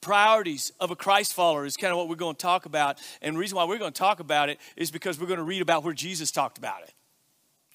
[0.00, 2.98] priorities of a Christ follower is kind of what we're going to talk about.
[3.22, 5.44] And the reason why we're going to talk about it is because we're going to
[5.44, 6.92] read about where Jesus talked about it.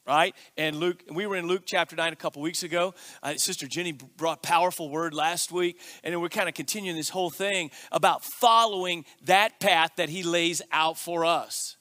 [0.07, 0.35] Right?
[0.55, 2.93] And Luke, we were in Luke chapter 9 a couple weeks ago.
[3.23, 5.79] Uh, Sister Jenny brought powerful word last week.
[6.03, 10.21] And then we're kind of continuing this whole thing about following that path that he
[10.21, 11.77] lays out for us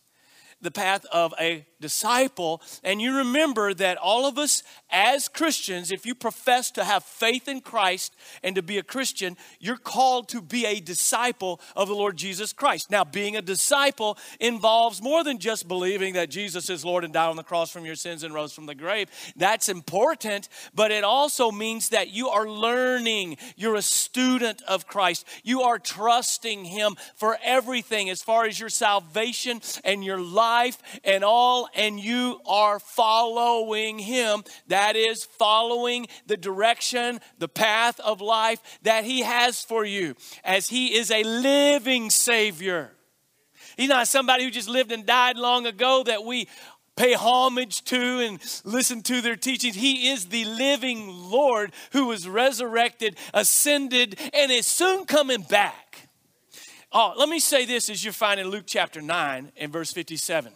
[0.64, 2.62] the path of a disciple.
[2.82, 7.46] And you remember that all of us as Christians, if you profess to have faith
[7.46, 11.94] in Christ and to be a Christian, you're called to be a disciple of the
[11.94, 12.90] Lord Jesus Christ.
[12.90, 17.28] Now, being a disciple involves more than just believing that Jesus is Lord and died
[17.28, 19.10] on the cross from your sins and rose from the grave.
[19.36, 23.36] That's important, but it also means that you are learning.
[23.56, 25.26] You're a student of Christ.
[25.42, 30.53] You are trusting Him for everything as far as your salvation and your life
[31.04, 34.44] and all and you are following Him.
[34.68, 40.14] That is, following the direction, the path of life that He has for you,
[40.44, 42.92] as He is a living Savior.
[43.76, 46.48] He's not somebody who just lived and died long ago that we
[46.96, 49.74] pay homage to and listen to their teachings.
[49.74, 56.03] He is the living Lord who was resurrected, ascended, and is soon coming back.
[56.96, 60.52] Oh, let me say this as you find in Luke chapter 9 and verse 57.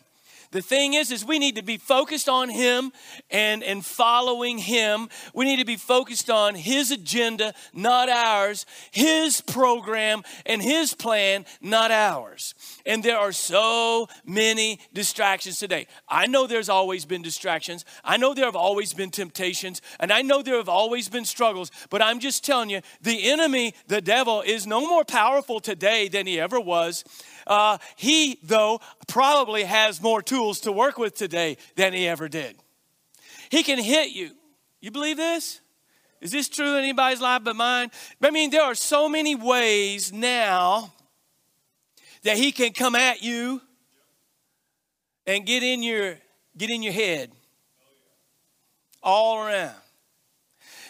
[0.51, 2.93] The thing is, is we need to be focused on him
[3.31, 5.09] and, and following him.
[5.35, 11.45] We need to be focused on his agenda, not ours, his program and his plan,
[11.61, 12.55] not ours.
[12.87, 15.87] And there are so many distractions today.
[16.09, 17.85] I know there's always been distractions.
[18.03, 19.83] I know there have always been temptations.
[20.01, 21.71] And I know there have always been struggles.
[21.91, 26.27] But I'm just telling you, the enemy, the devil, is no more powerful today than
[26.27, 27.05] he ever was.
[27.49, 32.57] Uh, he, though, probably has more tools to work with today than he ever did.
[33.51, 34.31] He can hit you.
[34.81, 35.61] You believe this?
[36.21, 37.91] Is this true in anybody's life but mine?
[38.23, 40.93] I mean, there are so many ways now
[42.23, 43.63] that he can come at you
[45.27, 46.19] and get in your
[46.57, 47.31] get in your head
[49.03, 49.77] all around.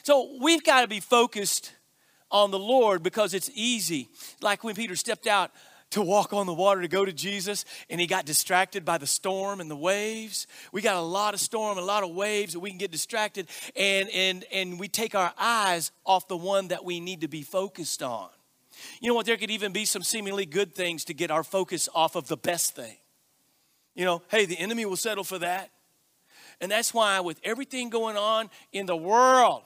[0.02, 1.72] So we've got to be focused
[2.30, 4.08] on the Lord because it's easy.
[4.40, 5.50] Like when Peter stepped out
[5.90, 9.06] to walk on the water to go to Jesus, and he got distracted by the
[9.06, 10.46] storm and the waves.
[10.72, 13.48] We got a lot of storm, a lot of waves, and we can get distracted,
[13.74, 17.42] and and and we take our eyes off the one that we need to be
[17.42, 18.28] focused on.
[19.00, 19.26] You know what?
[19.26, 22.36] There could even be some seemingly good things to get our focus off of the
[22.36, 22.96] best thing.
[23.94, 25.70] You know, hey, the enemy will settle for that.
[26.60, 29.62] And that's why, with everything going on in the world,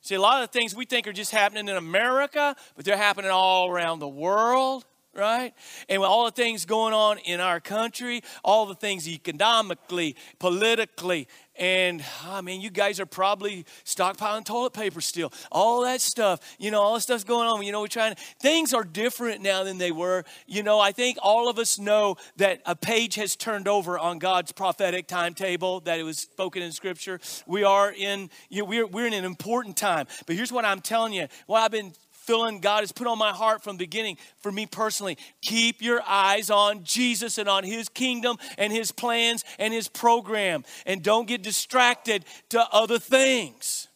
[0.00, 2.96] see, a lot of the things we think are just happening in America, but they're
[2.96, 4.84] happening all around the world
[5.14, 5.52] right?
[5.88, 11.28] And with all the things going on in our country, all the things economically, politically,
[11.60, 15.30] and ah, I mean, you guys are probably stockpiling toilet paper still.
[15.52, 17.62] All that stuff, you know, all the stuff's going on.
[17.62, 18.14] You know, we're trying.
[18.40, 20.24] Things are different now than they were.
[20.46, 24.18] You know, I think all of us know that a page has turned over on
[24.18, 27.20] God's prophetic timetable that it was spoken in Scripture.
[27.46, 28.30] We are in.
[28.48, 30.06] You know, we're we're in an important time.
[30.26, 31.26] But here's what I'm telling you.
[31.46, 31.92] What I've been
[32.30, 35.18] feeling God has put on my heart from the beginning for me personally.
[35.42, 40.64] Keep your eyes on Jesus and on His kingdom and His plans and His program.
[40.86, 43.88] And don't get distracted to other things.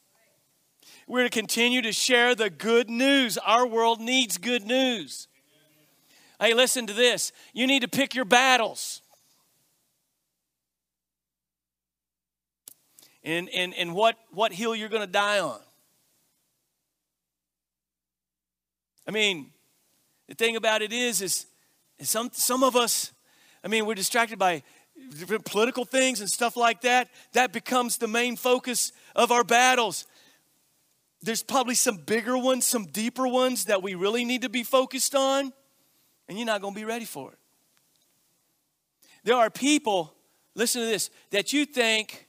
[1.06, 3.39] We're to continue to share the good news.
[3.39, 5.28] Our world needs good news.
[6.41, 7.31] Hey, listen to this.
[7.53, 9.00] You need to pick your battles.
[13.23, 15.61] And, and, and what, what hill you're going to die on.
[19.06, 19.50] I mean,
[20.28, 21.47] the thing about it is, is
[22.00, 23.12] some, some of us,
[23.62, 24.62] I mean, we're distracted by
[25.10, 27.09] different political things and stuff like that.
[27.32, 30.06] That becomes the main focus of our battles.
[31.22, 35.14] There's probably some bigger ones, some deeper ones that we really need to be focused
[35.14, 35.53] on,
[36.28, 37.38] and you're not going to be ready for it.
[39.25, 40.14] There are people,
[40.54, 42.28] listen to this, that you think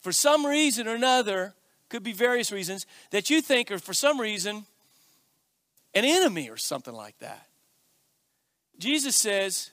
[0.00, 1.54] for some reason or another,
[1.88, 4.66] could be various reasons, that you think are for some reason
[5.94, 7.46] an enemy or something like that.
[8.78, 9.70] Jesus says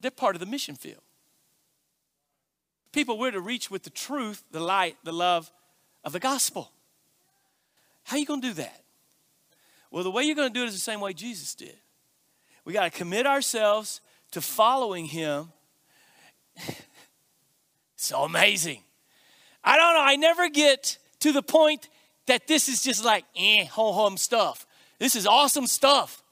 [0.00, 1.02] they're part of the mission field.
[2.92, 5.50] People we're to reach with the truth, the light, the love
[6.04, 6.72] of the gospel.
[8.04, 8.82] How are you going to do that?
[9.90, 11.76] Well, the way you're going to do it is the same way Jesus did.
[12.64, 14.00] We got to commit ourselves
[14.32, 15.52] to following him.
[17.96, 18.82] so amazing.
[19.62, 21.88] I don't know, I never get to the point
[22.30, 24.64] that this is just like eh, ho hum stuff.
[25.00, 26.22] This is awesome stuff.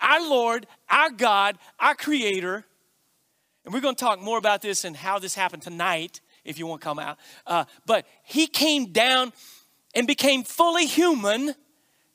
[0.00, 2.64] Our Lord, our God, our Creator,
[3.64, 6.66] and we're going to talk more about this and how this happened tonight if you
[6.66, 7.18] want to come out.
[7.46, 9.32] Uh, but He came down
[9.94, 11.54] and became fully human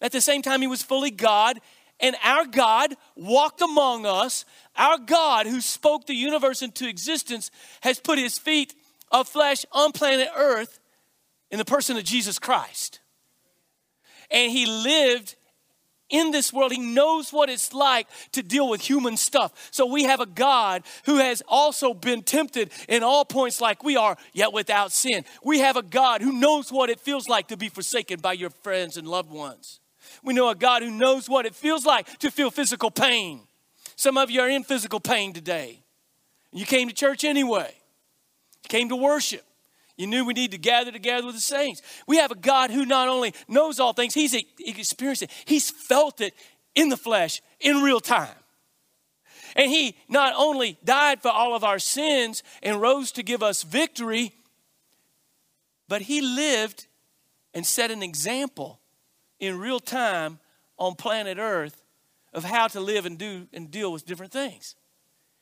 [0.02, 1.60] At the same time, he was fully God.
[2.00, 4.46] And our God walked among us.
[4.78, 7.52] Our God, who spoke the universe into existence,
[7.82, 8.74] has put his feet
[9.12, 10.80] of flesh on planet Earth
[11.52, 13.02] in the person of Jesus Christ.
[14.32, 15.36] And he lived
[16.10, 16.72] in this world.
[16.72, 19.70] He knows what it's like to deal with human stuff.
[19.72, 23.96] So we have a God who has also been tempted in all points like we
[23.96, 25.24] are, yet without sin.
[25.44, 28.50] We have a God who knows what it feels like to be forsaken by your
[28.50, 29.80] friends and loved ones.
[30.24, 33.42] We know a God who knows what it feels like to feel physical pain.
[33.96, 35.84] Some of you are in physical pain today.
[36.52, 37.74] You came to church anyway.
[38.64, 39.44] You came to worship.
[40.00, 41.82] You knew we need to gather together with the saints.
[42.08, 46.22] We have a God who not only knows all things, He's experienced it, He's felt
[46.22, 46.34] it
[46.74, 48.34] in the flesh in real time.
[49.58, 53.64] And He not only died for all of our sins and rose to give us
[53.64, 54.32] victory,
[55.90, 56.88] but He lived
[57.54, 58.80] and set an example
[59.38, 60.40] in real time
[60.78, 61.84] on planet Earth
[62.34, 64.76] of how to live and do and deal with different things.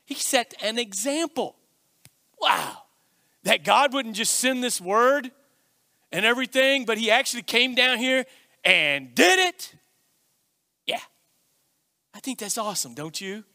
[0.03, 1.57] He set an example.
[2.41, 2.85] Wow
[3.47, 5.31] that God wouldn't just send this word
[6.11, 8.25] and everything, but He actually came down here
[8.65, 9.73] and did it?
[10.85, 10.99] Yeah.
[12.13, 13.45] I think that's awesome, don't you?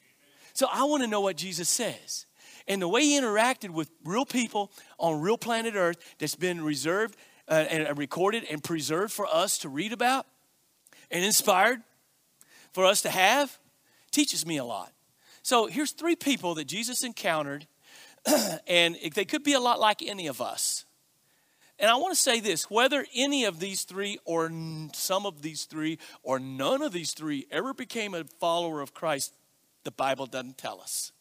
[0.54, 2.24] So I want to know what Jesus says.
[2.66, 7.14] And the way He interacted with real people on real planet Earth that's been reserved
[7.46, 10.24] uh, and recorded and preserved for us to read about
[11.10, 11.82] and inspired
[12.72, 13.58] for us to have
[14.10, 14.90] teaches me a lot.
[15.42, 17.66] So here's three people that Jesus encountered
[18.66, 20.84] and they could be a lot like any of us.
[21.78, 24.50] And I want to say this whether any of these three, or
[24.92, 29.34] some of these three, or none of these three ever became a follower of Christ,
[29.84, 31.12] the Bible doesn't tell us.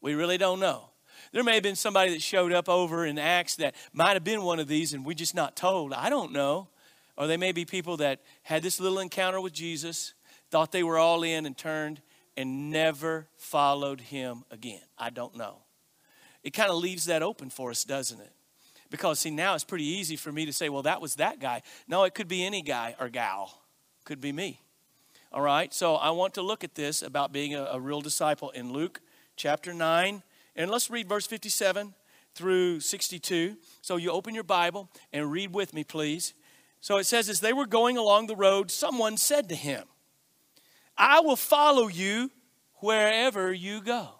[0.00, 0.90] We really don't know.
[1.32, 4.42] There may have been somebody that showed up over in Acts that might have been
[4.42, 5.92] one of these, and we're just not told.
[5.92, 6.68] I don't know.
[7.16, 10.14] Or they may be people that had this little encounter with Jesus,
[10.50, 12.00] thought they were all in, and turned
[12.36, 14.80] and never followed him again.
[14.98, 15.58] I don't know
[16.42, 18.32] it kind of leaves that open for us, doesn't it?
[18.90, 21.62] Because, see, now it's pretty easy for me to say, well, that was that guy.
[21.86, 23.62] No, it could be any guy or gal,
[24.04, 24.60] could be me.
[25.32, 28.50] All right, so I want to look at this about being a, a real disciple
[28.50, 29.00] in Luke
[29.36, 30.24] chapter 9.
[30.56, 31.94] And let's read verse 57
[32.34, 33.56] through 62.
[33.80, 36.34] So you open your Bible and read with me, please.
[36.80, 39.84] So it says, As they were going along the road, someone said to him,
[40.96, 42.30] I will follow you
[42.76, 44.19] wherever you go.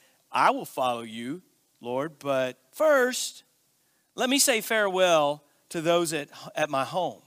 [0.31, 1.41] I will follow you,
[1.81, 3.43] Lord, but first,
[4.15, 7.21] let me say farewell to those at, at my home.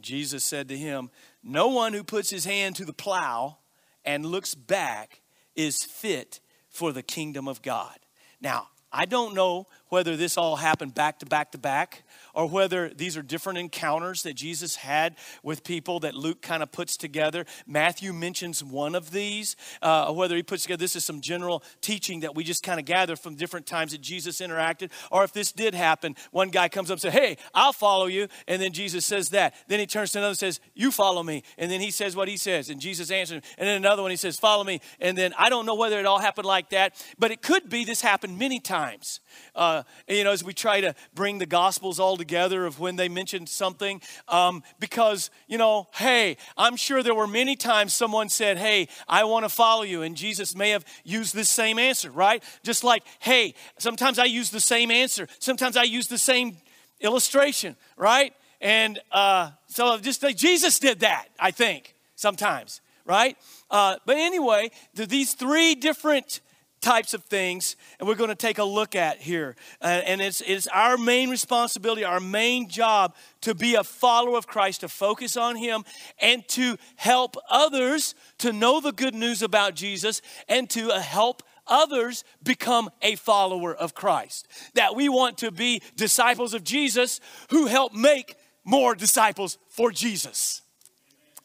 [0.00, 1.10] Jesus said to him,
[1.42, 3.58] No one who puts his hand to the plow
[4.04, 5.20] and looks back
[5.54, 7.98] is fit for the kingdom of God.
[8.40, 12.02] Now, I don't know whether this all happened back to back to back
[12.34, 16.72] or whether these are different encounters that Jesus had with people that Luke kind of
[16.72, 17.44] puts together.
[17.66, 22.20] Matthew mentions one of these, uh, whether he puts together this is some general teaching
[22.20, 25.52] that we just kind of gather from different times that Jesus interacted, or if this
[25.52, 28.28] did happen, one guy comes up and says, Hey, I'll follow you.
[28.48, 29.54] And then Jesus says that.
[29.68, 31.42] Then he turns to another and says, You follow me.
[31.58, 32.70] And then he says what he says.
[32.70, 33.42] And Jesus answers him.
[33.58, 34.80] And then another one, he says, Follow me.
[35.00, 37.84] And then I don't know whether it all happened like that, but it could be
[37.84, 39.20] this happened many times.
[39.54, 43.08] Uh, you know, as we try to bring the Gospels all together of when they
[43.08, 48.58] mentioned something, um, because, you know, hey, I'm sure there were many times someone said,
[48.58, 50.02] hey, I want to follow you.
[50.02, 52.42] And Jesus may have used this same answer, right?
[52.62, 56.56] Just like, hey, sometimes I use the same answer, sometimes I use the same
[57.00, 58.32] illustration, right?
[58.60, 63.36] And uh, so just like Jesus did that, I think, sometimes, right?
[63.70, 66.40] Uh, but anyway, these three different
[66.82, 69.56] types of things and we're going to take a look at here.
[69.80, 74.46] Uh, and it's, it's our main responsibility our main job to be a follower of
[74.46, 75.84] christ to focus on him
[76.18, 81.42] and to help others to know the good news about jesus and to uh, help
[81.66, 84.48] others become a follower of christ.
[84.74, 87.20] That we want to be disciples of jesus
[87.50, 88.34] who help make
[88.64, 90.62] more disciples for jesus.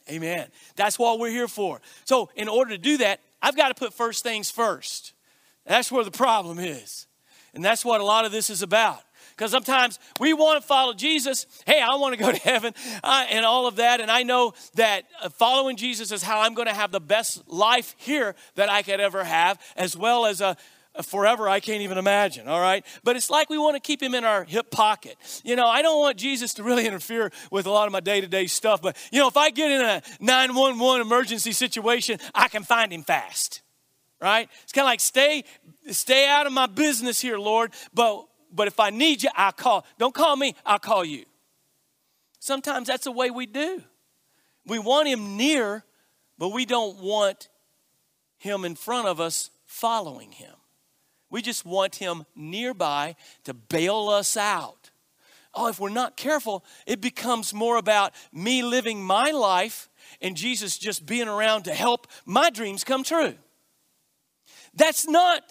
[0.10, 0.48] Amen.
[0.76, 1.82] That's what we're here for.
[2.06, 5.14] So in order to do that i've got to put first things first
[5.68, 7.08] that's where the problem is.
[7.54, 9.02] And that's what a lot of this is about.
[9.36, 11.46] Because sometimes we want to follow Jesus.
[11.66, 14.02] Hey, I want to go to heaven uh, and all of that.
[14.02, 17.48] And I know that uh, following Jesus is how I'm going to have the best
[17.48, 20.58] life here that I could ever have, as well as a
[21.04, 22.86] forever I can't even imagine, all right?
[23.04, 25.16] But it's like we want to keep him in our hip pocket.
[25.44, 28.22] You know, I don't want Jesus to really interfere with a lot of my day
[28.22, 32.48] to day stuff, but, you know, if I get in a 911 emergency situation, I
[32.48, 33.62] can find him fast,
[34.22, 34.50] right?
[34.64, 35.44] It's kind of like stay,
[35.92, 39.86] stay out of my business here, Lord, but, but if I need you, I'll call.
[39.98, 41.26] Don't call me, I'll call you.
[42.40, 43.82] Sometimes that's the way we do.
[44.66, 45.84] We want him near,
[46.38, 47.50] but we don't want
[48.38, 50.54] him in front of us following him.
[51.30, 54.92] We just want him nearby to bail us out.
[55.54, 59.90] Oh, if we're not careful, it becomes more about me living my life
[60.22, 63.36] and Jesus just being around to help my dreams come true.
[64.78, 65.44] That's not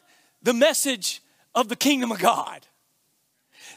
[0.43, 1.23] the message
[1.55, 2.67] of the kingdom of God.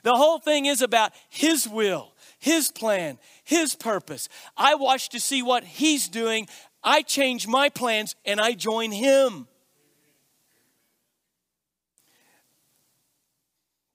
[0.03, 4.29] The whole thing is about His will, His plan, His purpose.
[4.55, 6.47] I watch to see what He's doing.
[6.83, 9.47] I change my plans and I join Him.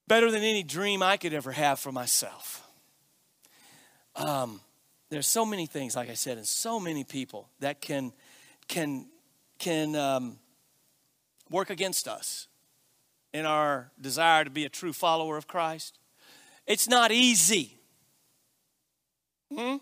[0.07, 2.63] better than any dream I could ever have for myself.
[4.17, 4.61] Um,
[5.11, 8.13] there's so many things, like I said, and so many people that can
[8.69, 9.07] can
[9.59, 10.39] can um,
[11.55, 12.49] work against us
[13.33, 15.99] in our desire to be a true follower of Christ.
[16.67, 17.79] It's not easy.
[19.55, 19.77] Hmm?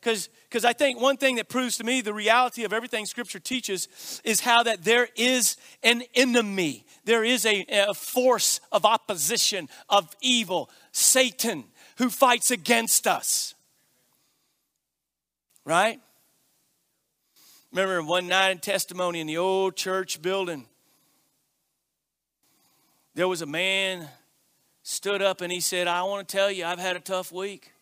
[0.00, 4.20] Because I think one thing that proves to me the reality of everything Scripture teaches
[4.24, 6.84] is how that there is an enemy.
[7.04, 11.64] There is a, a force of opposition, of evil, Satan,
[11.98, 13.54] who fights against us.
[15.64, 16.00] Right?
[17.72, 20.66] Remember one night in testimony in the old church building,
[23.14, 24.08] there was a man
[24.82, 27.72] stood up and he said, I want to tell you, I've had a tough week.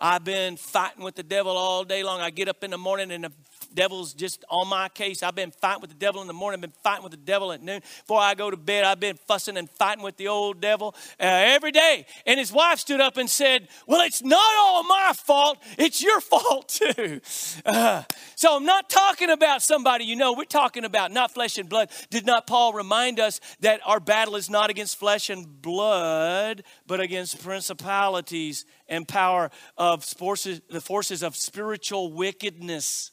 [0.00, 2.20] I've been fighting with the devil all day long.
[2.20, 3.32] I get up in the morning and the
[3.74, 5.22] devil's just on my case.
[5.22, 7.52] I've been fighting with the devil in the morning, I've been fighting with the devil
[7.52, 7.80] at noon.
[8.00, 11.24] Before I go to bed, I've been fussing and fighting with the old devil uh,
[11.24, 12.06] every day.
[12.26, 16.20] And his wife stood up and said, Well, it's not all my fault, it's your
[16.20, 17.20] fault too.
[17.64, 18.02] Uh,
[18.34, 21.90] so I'm not talking about somebody you know, we're talking about not flesh and blood.
[22.10, 27.00] Did not Paul remind us that our battle is not against flesh and blood, but
[27.00, 33.12] against principalities and power of forces, the forces of spiritual wickedness?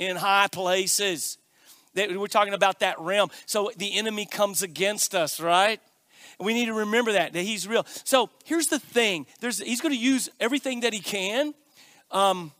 [0.00, 1.38] In high places.
[1.94, 3.30] We're talking about that realm.
[3.46, 5.80] So the enemy comes against us, right?
[6.40, 7.84] We need to remember that, that he's real.
[8.04, 11.54] So here's the thing There's, he's going to use everything that he can.
[12.10, 12.52] Um,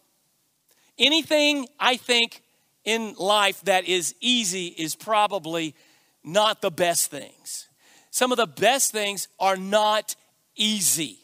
[0.99, 2.43] anything I think
[2.85, 5.75] in life that is easy is probably
[6.23, 7.69] not the best things.
[8.11, 10.15] Some of the best things are not
[10.57, 11.19] easy.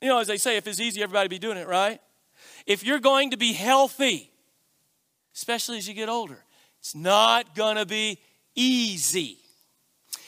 [0.00, 2.00] You know, as they say, if it's easy, everybody be doing it, right?
[2.66, 4.31] If you're going to be healthy,
[5.34, 6.44] especially as you get older.
[6.80, 8.18] It's not going to be
[8.54, 9.38] easy.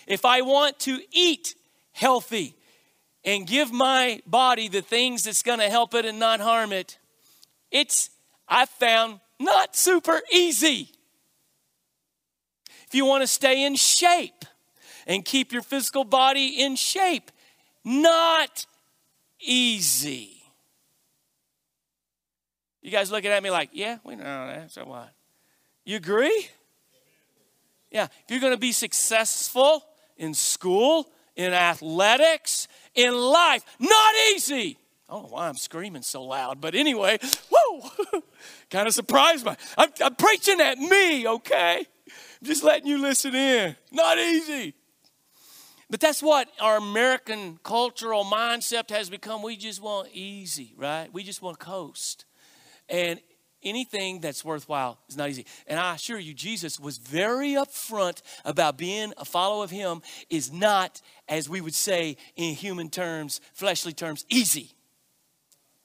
[0.06, 1.54] If I want to eat
[1.92, 2.54] healthy
[3.24, 6.98] and give my body the things that's going to help it and not harm it,
[7.70, 8.10] it's,
[8.48, 10.90] I found, not super easy.
[12.86, 14.44] If you want to stay in shape
[15.06, 17.30] and keep your physical body in shape,
[17.84, 18.66] not
[19.40, 20.33] easy.
[22.84, 24.70] You guys looking at me like, yeah, we know that.
[24.70, 25.10] So what?
[25.86, 26.48] You agree?
[27.90, 28.04] Yeah.
[28.04, 29.82] If you're going to be successful
[30.18, 34.76] in school, in athletics, in life, not easy.
[35.08, 37.18] I don't know why I'm screaming so loud, but anyway,
[37.50, 38.22] whoa,
[38.70, 39.56] kind of surprised by.
[39.78, 41.86] I'm, I'm preaching at me, okay?
[42.06, 43.76] I'm just letting you listen in.
[43.92, 44.74] Not easy.
[45.88, 49.42] But that's what our American cultural mindset has become.
[49.42, 51.08] We just want easy, right?
[51.10, 52.26] We just want coast.
[52.88, 53.20] And
[53.62, 55.46] anything that's worthwhile is not easy.
[55.66, 60.52] And I assure you, Jesus was very upfront about being a follower of Him is
[60.52, 64.72] not, as we would say in human terms, fleshly terms, easy,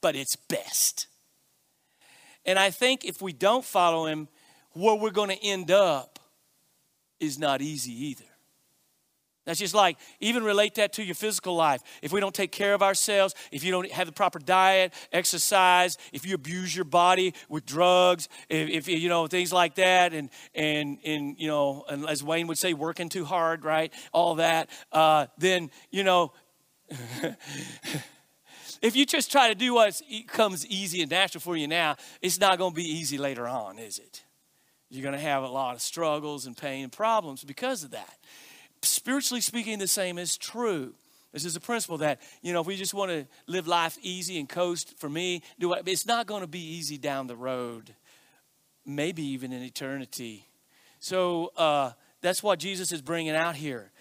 [0.02, 1.08] but it's best.
[2.46, 4.28] And I think if we don't follow Him,
[4.74, 6.20] where we're going to end up
[7.20, 8.29] is not easy either.
[9.50, 11.82] That's just like, even relate that to your physical life.
[12.04, 15.98] If we don't take care of ourselves, if you don't have the proper diet, exercise,
[16.14, 20.30] if you abuse your body with drugs, if, if you know, things like that, and,
[20.54, 23.92] and, and, you know, and as Wayne would say, working too hard, right?
[24.14, 26.32] All that, uh, then, you know,
[28.84, 32.40] if you just try to do what comes easy and natural for you now, it's
[32.40, 34.22] not going to be easy later on, is it?
[34.92, 38.16] You're going to have a lot of struggles and pain and problems because of that
[38.82, 40.94] spiritually speaking, the same is true.
[41.32, 44.40] This is a principle that, you know, if we just want to live life easy
[44.40, 47.94] and coast for me, do it's not going to be easy down the road,
[48.86, 50.48] maybe even in eternity.
[51.00, 53.92] So uh, that's what Jesus is bringing out here.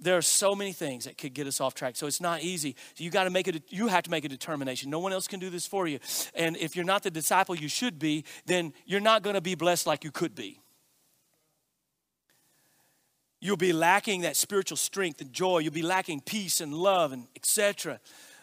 [0.00, 1.96] There are so many things that could get us off track.
[1.96, 2.74] So it's not easy.
[2.94, 3.62] So you got to make it.
[3.68, 4.90] You have to make a determination.
[4.90, 6.00] No one else can do this for you.
[6.34, 9.54] And if you're not the disciple you should be, then you're not going to be
[9.54, 10.61] blessed like you could be
[13.42, 15.58] you'll be lacking that spiritual strength and joy.
[15.58, 17.98] You'll be lacking peace and love and etc.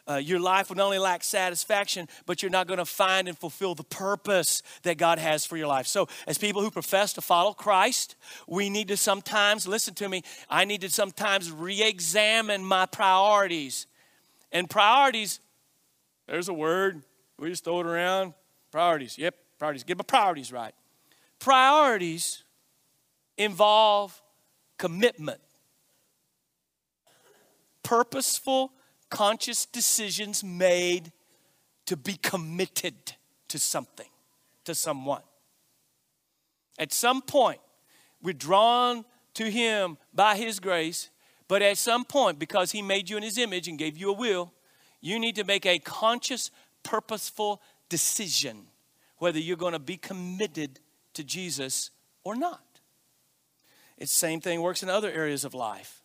[0.07, 3.37] Uh, your life will not only lack satisfaction, but you're not going to find and
[3.37, 5.87] fulfill the purpose that God has for your life.
[5.87, 8.15] So, as people who profess to follow Christ,
[8.45, 13.87] we need to sometimes, listen to me, I need to sometimes re examine my priorities.
[14.51, 15.39] And priorities,
[16.27, 17.03] there's a word,
[17.37, 18.33] we just throw it around.
[18.71, 19.83] Priorities, yep, priorities.
[19.83, 20.73] Get my priorities right.
[21.39, 22.43] Priorities
[23.37, 24.21] involve
[24.79, 25.39] commitment.
[27.83, 28.71] Purposeful,
[29.11, 31.11] conscious decisions made
[31.85, 32.95] to be committed
[33.49, 34.09] to something,
[34.63, 35.21] to someone.
[36.79, 37.59] At some point,
[38.21, 39.05] we're drawn
[39.35, 41.09] to Him by His grace,
[41.47, 44.13] but at some point, because He made you in His image and gave you a
[44.13, 44.51] will,
[45.01, 46.49] you need to make a conscious,
[46.81, 48.65] purposeful decision
[49.19, 50.79] whether you're going to be committed
[51.13, 51.91] to Jesus
[52.23, 52.61] or not.
[53.99, 56.01] It's the same thing works in other areas of life.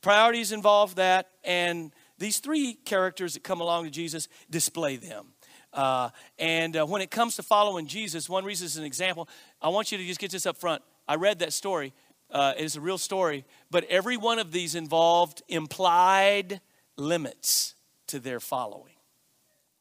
[0.00, 5.26] Priorities involve that, and these three characters that come along to Jesus display them.
[5.72, 9.28] Uh, and uh, when it comes to following Jesus, one reason is an example.
[9.60, 10.82] I want you to just get this up front.
[11.08, 11.92] I read that story.
[12.30, 16.60] Uh, it's a real story, but every one of these involved implied
[16.96, 17.74] limits
[18.06, 18.91] to their following.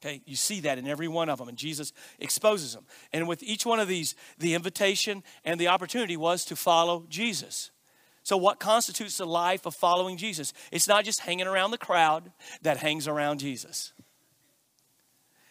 [0.03, 2.86] Okay, you see that in every one of them, and Jesus exposes them.
[3.13, 7.70] And with each one of these, the invitation and the opportunity was to follow Jesus.
[8.24, 10.53] So, what constitutes the life of following Jesus?
[10.72, 12.31] It's not just hanging around the crowd
[12.63, 13.93] that hangs around Jesus.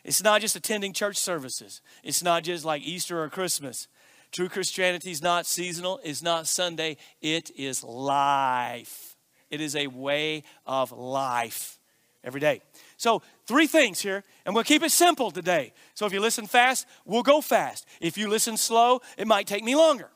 [0.02, 1.80] It's not just attending church services.
[2.02, 3.86] It's not just like Easter or Christmas.
[4.32, 9.16] True Christianity is not seasonal, it's not Sunday, it is life.
[9.50, 11.80] It is a way of life
[12.22, 12.62] every day.
[12.96, 15.72] So, three things here, and we'll keep it simple today.
[15.94, 17.84] So, if you listen fast, we'll go fast.
[18.00, 20.08] If you listen slow, it might take me longer.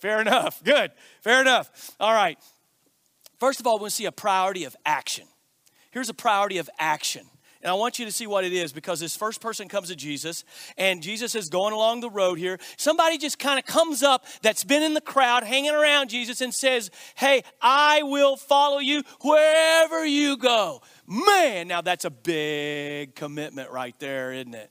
[0.00, 0.60] Fair enough.
[0.64, 0.90] Good.
[1.22, 1.94] Fair enough.
[2.00, 2.36] All right.
[3.38, 5.28] First of all, we'll see a priority of action.
[5.92, 7.26] Here's a priority of action.
[7.66, 9.96] And I want you to see what it is because this first person comes to
[9.96, 10.44] Jesus,
[10.78, 12.60] and Jesus is going along the road here.
[12.76, 16.54] Somebody just kind of comes up that's been in the crowd hanging around Jesus and
[16.54, 20.80] says, Hey, I will follow you wherever you go.
[21.08, 24.70] Man, now that's a big commitment right there, isn't it?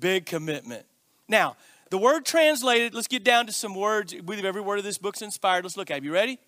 [0.00, 0.86] Big commitment.
[1.28, 1.58] Now,
[1.90, 4.14] the word translated, let's get down to some words.
[4.14, 5.64] We believe every word of this book's inspired.
[5.64, 6.04] Let's look at it.
[6.04, 6.38] You ready?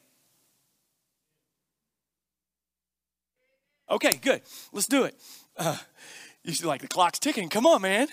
[3.91, 4.41] Okay, good.
[4.73, 5.15] Let's do it.
[5.59, 5.77] Uh,
[6.45, 7.49] you see, like the clock's ticking.
[7.49, 8.09] Come on, man.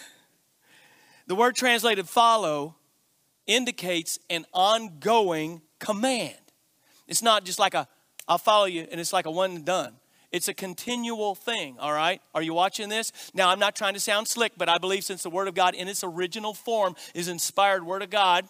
[1.28, 2.76] The word translated follow
[3.48, 6.36] indicates an ongoing command.
[7.08, 7.88] It's not just like a,
[8.28, 9.94] I'll follow you, and it's like a one and done.
[10.32, 12.22] It's a continual thing, all right?
[12.34, 13.12] Are you watching this?
[13.34, 15.76] Now, I'm not trying to sound slick, but I believe since the Word of God
[15.76, 18.46] in its original form is inspired Word of God,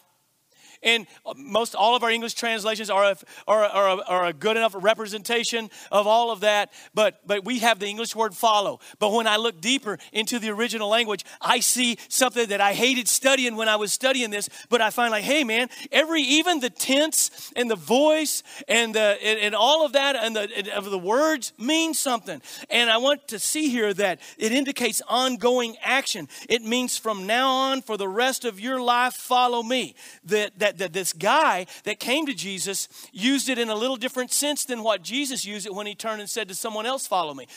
[0.84, 4.34] and uh, most all of our English translations are a, are, are, a, are a
[4.34, 8.80] good enough representation of all of that, but, but we have the English word follow.
[9.00, 13.08] But when I look deeper into the original language, I see something that I hated
[13.08, 16.70] studying when I was studying this, but I find like, hey man, every, even the
[16.70, 20.86] tense and the voice and, the, and, and all of that and the, and of
[20.86, 22.42] the words mean something.
[22.70, 26.28] And I want to see here that it indicates ongoing action.
[26.50, 29.96] It means from now on, for the rest of your life, follow me.
[30.26, 33.98] That, that that, that this guy that came to Jesus used it in a little
[33.98, 37.06] different sense than what Jesus used it when he turned and said to someone else,
[37.06, 37.48] Follow me.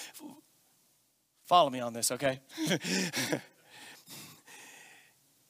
[1.46, 2.40] Follow me on this, okay?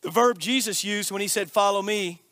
[0.02, 2.22] the verb Jesus used when he said, Follow me,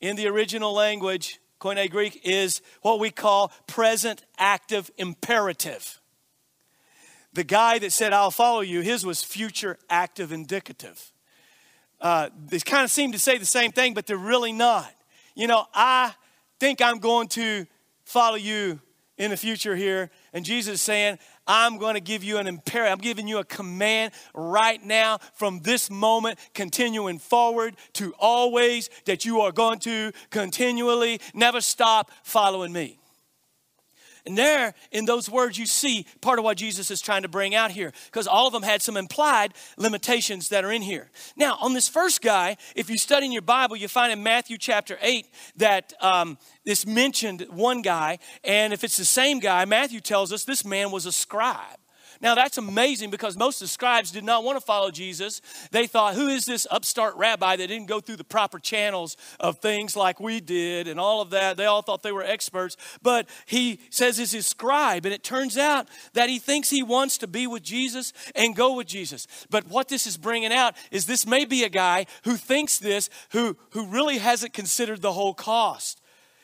[0.00, 6.00] in the original language, Koine Greek, is what we call present active imperative.
[7.32, 11.12] The guy that said, I'll follow you, his was future active indicative
[12.00, 14.92] uh, they kind of seem to say the same thing, but they're really not.
[15.34, 16.14] You know, I
[16.58, 17.66] think I'm going to
[18.04, 18.80] follow you
[19.18, 20.10] in the future here.
[20.32, 22.92] And Jesus is saying, I'm going to give you an imperative.
[22.92, 29.24] I'm giving you a command right now from this moment, continuing forward to always, that
[29.24, 32.98] you are going to continually never stop following me.
[34.26, 37.54] And there, in those words, you see part of what Jesus is trying to bring
[37.54, 41.10] out here, because all of them had some implied limitations that are in here.
[41.36, 44.58] Now, on this first guy, if you study in your Bible, you find in Matthew
[44.58, 50.00] chapter 8 that um, this mentioned one guy, and if it's the same guy, Matthew
[50.00, 51.78] tells us this man was a scribe.
[52.20, 55.40] Now that's amazing because most of the scribes did not want to follow Jesus.
[55.70, 59.58] They thought, who is this upstart rabbi that didn't go through the proper channels of
[59.58, 61.56] things like we did and all of that?
[61.56, 62.76] They all thought they were experts.
[63.02, 67.18] But he says he's his scribe, and it turns out that he thinks he wants
[67.18, 69.26] to be with Jesus and go with Jesus.
[69.50, 73.10] But what this is bringing out is this may be a guy who thinks this,
[73.30, 76.00] who, who really hasn't considered the whole cost.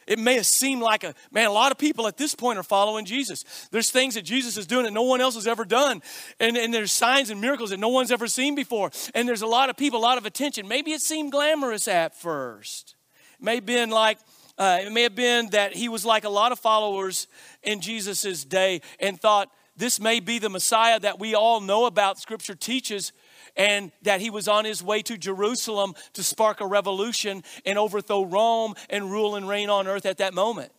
[0.07, 2.63] It may have seemed like a man, a lot of people at this point are
[2.63, 3.45] following Jesus.
[3.71, 6.03] There's things that Jesus is doing that no one else has ever done.
[6.41, 8.91] And, and there's signs and miracles that no one's ever seen before.
[9.15, 10.67] And there's a lot of people, a lot of attention.
[10.69, 12.97] Maybe it seemed glamorous at first.
[13.39, 14.19] It may have been like,
[14.59, 17.27] uh, it may have been that he was like a lot of followers
[17.63, 22.19] in Jesus' day and thought, this may be the Messiah that we all know about,
[22.19, 23.13] Scripture teaches,
[23.57, 28.25] and that he was on his way to Jerusalem to spark a revolution and overthrow
[28.25, 30.73] Rome and rule and reign on earth at that moment.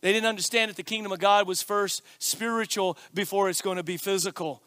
[0.00, 3.84] They didn't understand that the kingdom of God was first spiritual before it's going to
[3.84, 4.62] be physical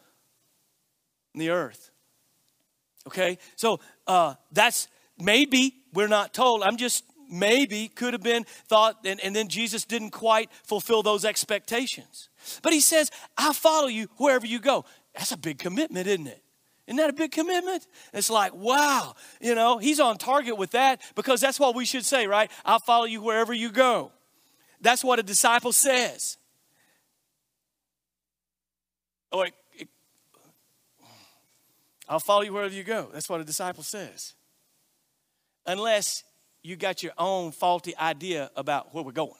[1.34, 1.90] in the earth.
[3.06, 3.38] Okay?
[3.54, 6.62] So uh, that's maybe, we're not told.
[6.62, 11.24] I'm just maybe could have been thought, and, and then Jesus didn't quite fulfill those
[11.24, 12.30] expectations.
[12.62, 14.84] But he says, I'll follow you wherever you go.
[15.14, 16.42] That's a big commitment, isn't it?
[16.86, 17.86] Isn't that a big commitment?
[18.12, 22.04] It's like, wow, you know, he's on target with that because that's what we should
[22.04, 22.50] say, right?
[22.64, 24.12] I'll follow you wherever you go.
[24.80, 26.36] That's what a disciple says.
[29.32, 29.88] Oh, it, it,
[32.08, 33.08] I'll follow you wherever you go.
[33.12, 34.34] That's what a disciple says.
[35.66, 36.22] Unless
[36.62, 39.32] you got your own faulty idea about where we're going.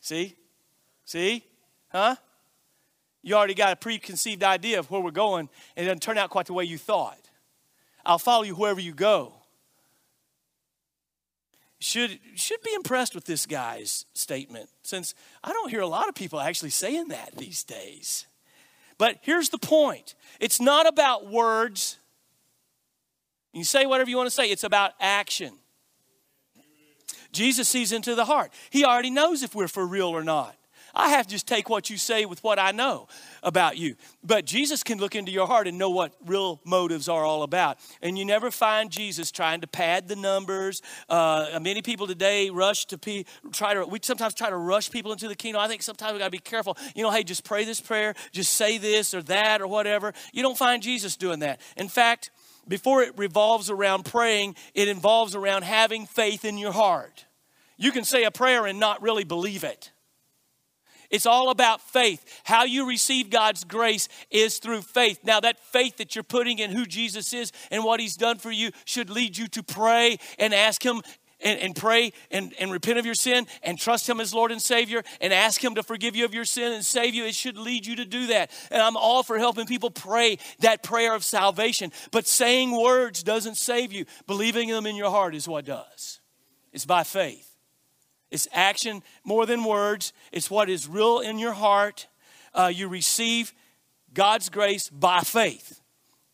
[0.00, 0.36] See?
[1.06, 1.42] See?
[1.88, 2.16] Huh?
[3.26, 6.30] You already got a preconceived idea of where we're going, and it doesn't turn out
[6.30, 7.18] quite the way you thought.
[8.04, 9.34] I'll follow you wherever you go.
[11.80, 15.12] Should, should be impressed with this guy's statement, since
[15.42, 18.26] I don't hear a lot of people actually saying that these days.
[18.96, 21.98] But here's the point it's not about words.
[23.52, 25.52] You say whatever you want to say, it's about action.
[27.32, 28.52] Jesus sees into the heart.
[28.70, 30.56] He already knows if we're for real or not.
[30.96, 33.06] I have to just take what you say with what I know
[33.42, 33.96] about you.
[34.24, 37.78] But Jesus can look into your heart and know what real motives are all about.
[38.00, 40.80] And you never find Jesus trying to pad the numbers.
[41.08, 43.84] Uh, many people today rush to pe- try to.
[43.84, 45.60] We sometimes try to rush people into the kingdom.
[45.60, 46.78] I think sometimes we got to be careful.
[46.94, 50.14] You know, hey, just pray this prayer, just say this or that or whatever.
[50.32, 51.60] You don't find Jesus doing that.
[51.76, 52.30] In fact,
[52.66, 57.26] before it revolves around praying, it involves around having faith in your heart.
[57.76, 59.92] You can say a prayer and not really believe it.
[61.10, 62.24] It's all about faith.
[62.44, 65.20] How you receive God's grace is through faith.
[65.24, 68.50] Now, that faith that you're putting in who Jesus is and what He's done for
[68.50, 71.02] you should lead you to pray and ask Him
[71.40, 74.60] and, and, pray and, and repent of your sin and trust Him as Lord and
[74.60, 77.24] Savior and ask Him to forgive you of your sin and save you.
[77.24, 78.50] It should lead you to do that.
[78.70, 81.92] And I'm all for helping people pray that prayer of salvation.
[82.10, 86.20] But saying words doesn't save you, believing them in your heart is what does.
[86.72, 87.55] It's by faith.
[88.30, 90.12] It's action more than words.
[90.32, 92.08] It's what is real in your heart.
[92.52, 93.52] Uh, you receive
[94.12, 95.80] God's grace by faith.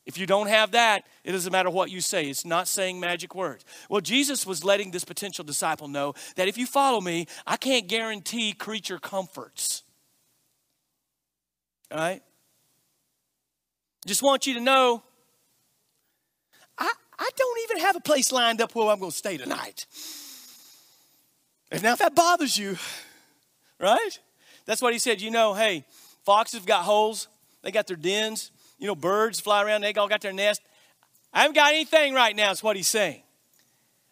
[0.05, 2.24] If you don't have that, it doesn't matter what you say.
[2.24, 3.64] It's not saying magic words.
[3.88, 7.87] Well, Jesus was letting this potential disciple know that if you follow me, I can't
[7.87, 9.85] guarantee creature comforts.
[11.92, 12.22] All right?
[14.07, 15.02] Just want you to know
[16.76, 19.87] I, I don't even have a place lined up where I'm going to stay tonight.
[21.72, 22.76] And now, if that bothers you,
[23.80, 24.18] right?
[24.66, 25.22] That's what he said.
[25.22, 25.87] You know, hey,
[26.24, 27.28] foxes have got holes,
[27.62, 28.52] they got their dens.
[28.78, 30.61] You know, birds fly around, they all got their nest.
[31.32, 33.22] I haven't got anything right now, is what he's saying.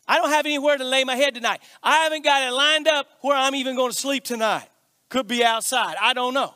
[0.08, 1.60] I don't have anywhere to lay my head tonight.
[1.82, 4.66] I haven't got it lined up where I'm even going to sleep tonight.
[5.08, 5.96] Could be outside.
[6.00, 6.54] I don't know.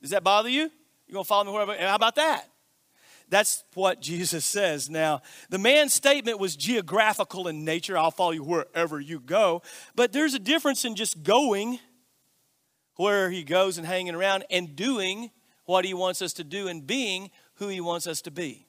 [0.00, 0.70] Does that bother you?
[1.06, 1.76] You're going to follow me wherever?
[1.76, 2.48] How about that?
[3.30, 4.88] That's what Jesus says.
[4.88, 7.98] Now, the man's statement was geographical in nature.
[7.98, 9.62] I'll follow you wherever you go.
[9.94, 11.78] But there's a difference in just going
[12.96, 15.30] where he goes and hanging around and doing
[15.66, 18.66] what he wants us to do and being who he wants us to be.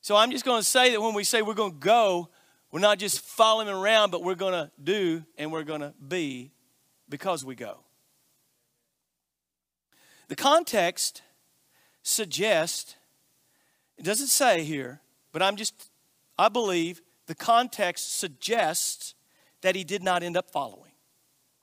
[0.00, 2.28] So I'm just going to say that when we say we're going to go,
[2.70, 6.52] we're not just following around, but we're going to do and we're going to be
[7.08, 7.78] because we go.
[10.28, 11.22] The context
[12.04, 12.96] suggest,
[13.98, 15.00] it doesn't say here,
[15.32, 15.90] but I'm just,
[16.38, 19.14] I believe the context suggests
[19.62, 20.92] that he did not end up following.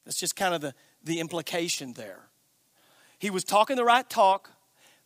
[0.03, 0.73] That's just kind of the,
[1.03, 2.23] the implication there.
[3.19, 4.49] He was talking the right talk,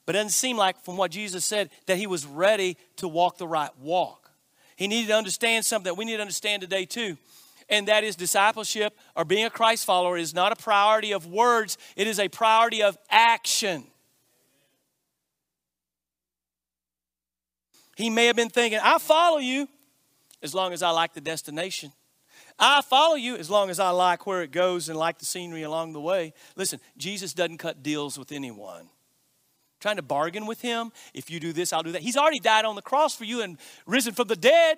[0.06, 3.38] but it doesn't seem like, from what Jesus said, that he was ready to walk
[3.38, 4.32] the right walk.
[4.78, 7.18] He needed to understand something that we need to understand today, too.
[7.68, 11.78] And that is discipleship or being a Christ follower is not a priority of words,
[11.98, 13.86] it is a priority of action.
[17.96, 19.68] He may have been thinking, I follow you
[20.44, 21.92] as long as I like the destination.
[22.58, 25.64] I follow you as long as I like where it goes and like the scenery
[25.64, 26.34] along the way.
[26.56, 28.90] Listen, Jesus doesn't cut deals with anyone.
[29.80, 32.02] Trying to bargain with him, if you do this, I'll do that.
[32.02, 34.78] He's already died on the cross for you and risen from the dead.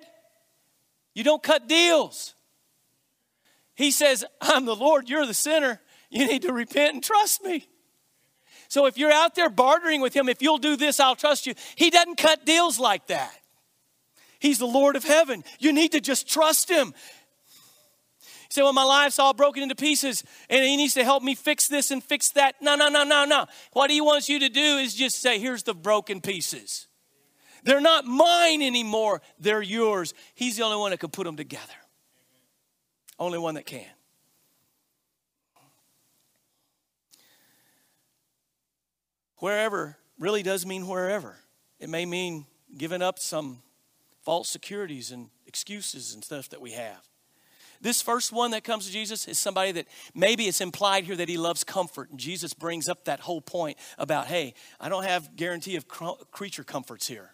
[1.14, 2.34] You don't cut deals.
[3.74, 5.80] He says, I'm the Lord, you're the sinner.
[6.10, 7.68] You need to repent and trust me.
[8.68, 11.54] So if you're out there bartering with him, if you'll do this, I'll trust you.
[11.74, 13.34] He doesn't cut deals like that.
[14.38, 15.42] He's the Lord of heaven.
[15.58, 16.88] You need to just trust him.
[16.88, 21.34] You say, Well, my life's all broken into pieces and he needs to help me
[21.34, 22.56] fix this and fix that.
[22.60, 23.46] No, no, no, no, no.
[23.72, 26.86] What he wants you to do is just say, Here's the broken pieces.
[27.64, 30.14] They're not mine anymore, they're yours.
[30.34, 31.64] He's the only one that can put them together.
[33.18, 33.84] Only one that can.
[39.38, 41.36] Wherever really does mean wherever.
[41.78, 42.46] It may mean
[42.76, 43.62] giving up some
[44.22, 47.00] false securities and excuses and stuff that we have.
[47.80, 51.28] This first one that comes to Jesus is somebody that maybe it's implied here that
[51.28, 52.10] he loves comfort.
[52.10, 56.64] And Jesus brings up that whole point about, hey, I don't have guarantee of creature
[56.64, 57.30] comforts here.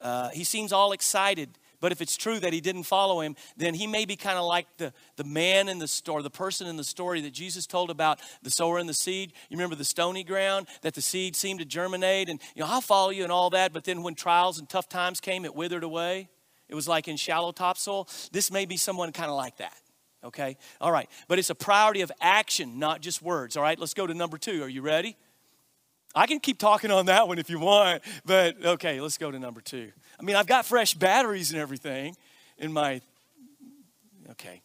[0.00, 3.74] Uh, he seems all excited but if it's true that he didn't follow him, then
[3.74, 6.76] he may be kind of like the, the man in the story, the person in
[6.76, 9.32] the story that Jesus told about the sower and the seed.
[9.48, 12.80] You remember the stony ground that the seed seemed to germinate, and you know, I'll
[12.80, 15.84] follow you and all that, but then when trials and tough times came, it withered
[15.84, 16.28] away.
[16.68, 18.08] It was like in shallow topsoil.
[18.32, 19.76] This may be someone kind of like that.
[20.24, 20.56] Okay?
[20.80, 21.08] All right.
[21.28, 23.56] But it's a priority of action, not just words.
[23.56, 24.62] All right, let's go to number two.
[24.62, 25.16] Are you ready?
[26.16, 29.38] I can keep talking on that one if you want, but okay, let's go to
[29.38, 29.92] number two.
[30.18, 32.16] I mean, I've got fresh batteries and everything
[32.56, 33.02] in my.
[34.30, 34.62] Okay.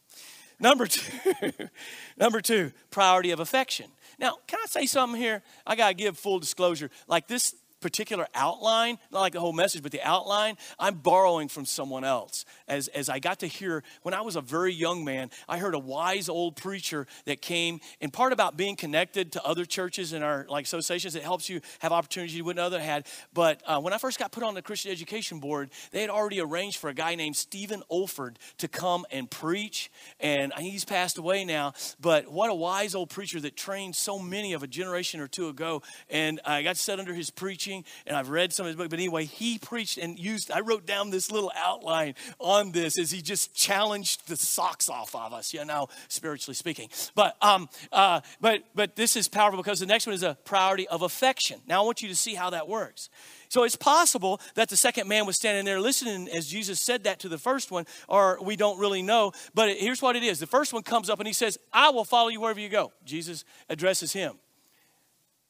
[0.61, 1.51] Number two,
[2.17, 3.87] number two, priority of affection.
[4.17, 5.41] Now, can I say something here?
[5.65, 6.89] I got to give full disclosure.
[7.07, 11.65] Like this particular outline, not like the whole message, but the outline, I'm borrowing from
[11.65, 12.45] someone else.
[12.67, 15.73] As, as I got to hear, when I was a very young man, I heard
[15.73, 20.23] a wise old preacher that came, and part about being connected to other churches and
[20.23, 23.07] our like associations, it helps you have opportunities you wouldn't other had.
[23.33, 26.39] But uh, when I first got put on the Christian Education Board, they had already
[26.39, 31.43] arranged for a guy named Stephen Olford to come and preach, and he's passed away
[31.45, 31.73] now.
[31.99, 35.49] But what a wise old preacher that trained so many of a generation or two
[35.49, 38.75] ago, and I got set under his preaching preaching, and I've read some of his
[38.75, 38.89] book.
[38.89, 43.11] But anyway, he preached and used, I wrote down this little outline on this as
[43.11, 46.89] he just challenged the socks off of us, you know, spiritually speaking.
[47.15, 50.87] But, um, uh, but, but this is powerful because the next one is a priority
[50.87, 51.61] of affection.
[51.67, 53.09] Now I want you to see how that works.
[53.49, 57.19] So it's possible that the second man was standing there listening as Jesus said that
[57.19, 59.33] to the first one, or we don't really know.
[59.53, 62.05] But here's what it is the first one comes up and he says, I will
[62.05, 62.93] follow you wherever you go.
[63.03, 64.39] Jesus addresses him.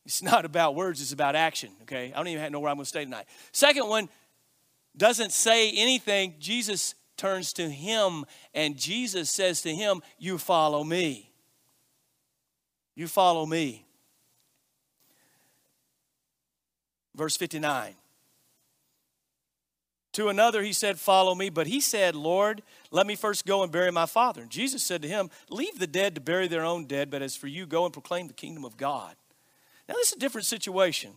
[0.05, 2.11] It's not about words, it's about action, okay?
[2.13, 3.25] I don't even know where I'm going to stay tonight.
[3.51, 4.09] Second one
[4.97, 6.35] doesn't say anything.
[6.39, 11.31] Jesus turns to him and Jesus says to him, You follow me.
[12.95, 13.85] You follow me.
[17.15, 17.95] Verse 59.
[20.13, 21.49] To another he said, Follow me.
[21.49, 24.41] But he said, Lord, let me first go and bury my father.
[24.41, 27.35] And Jesus said to him, Leave the dead to bury their own dead, but as
[27.35, 29.15] for you, go and proclaim the kingdom of God.
[29.91, 31.11] Now, this is a different situation,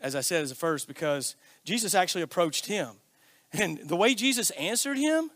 [0.00, 2.96] as I said as a first, because Jesus actually approached him.
[3.52, 5.30] And the way Jesus answered him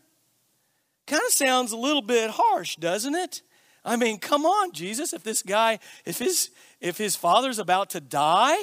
[1.05, 3.41] kind of sounds a little bit harsh, doesn't it?
[3.85, 6.49] I mean, come on, Jesus, if this guy, if his
[6.81, 8.57] if his father's about to die,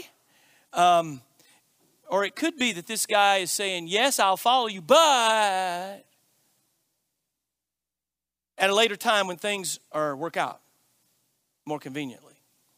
[0.75, 1.23] um,
[2.11, 6.05] or it could be that this guy is saying, Yes, I'll follow you, but
[8.59, 10.61] at a later time when things are work out
[11.65, 12.34] more conveniently.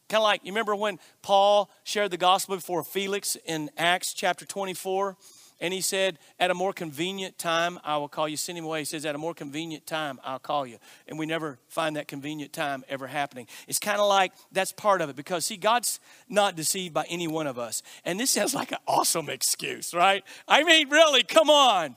[0.09, 4.45] Kind of like, you remember when Paul shared the gospel before Felix in Acts chapter
[4.45, 5.17] 24?
[5.59, 8.37] And he said, At a more convenient time, I will call you.
[8.37, 8.79] Send him away.
[8.79, 10.77] He says, At a more convenient time, I'll call you.
[11.07, 13.47] And we never find that convenient time ever happening.
[13.67, 17.27] It's kind of like that's part of it because, see, God's not deceived by any
[17.27, 17.81] one of us.
[18.05, 20.23] And this sounds like an awesome excuse, right?
[20.47, 21.95] I mean, really, come on.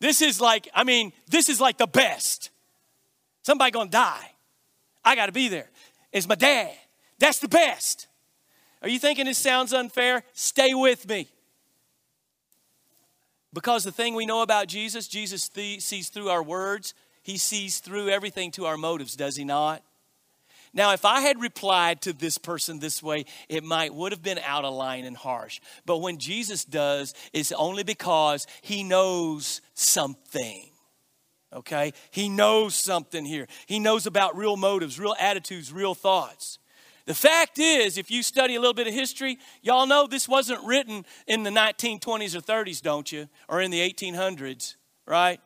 [0.00, 2.50] This is like, I mean, this is like the best.
[3.42, 4.30] Somebody gonna die.
[5.04, 5.70] I gotta be there.
[6.12, 6.72] It's my dad.
[7.18, 8.08] That's the best.
[8.82, 10.22] Are you thinking this sounds unfair?
[10.32, 11.28] Stay with me.
[13.52, 17.78] Because the thing we know about Jesus, Jesus th- sees through our words, He sees
[17.78, 19.82] through everything to our motives, does he not?
[20.74, 24.38] Now, if I had replied to this person this way, it might would have been
[24.44, 25.58] out of line and harsh.
[25.86, 30.68] But when Jesus does, it's only because he knows something.
[31.50, 31.94] Okay?
[32.10, 33.46] He knows something here.
[33.64, 36.58] He knows about real motives, real attitudes, real thoughts.
[37.06, 40.64] The fact is, if you study a little bit of history, y'all know this wasn't
[40.64, 43.28] written in the 1920s or 30s, don't you?
[43.48, 44.74] Or in the 1800s,
[45.06, 45.40] right?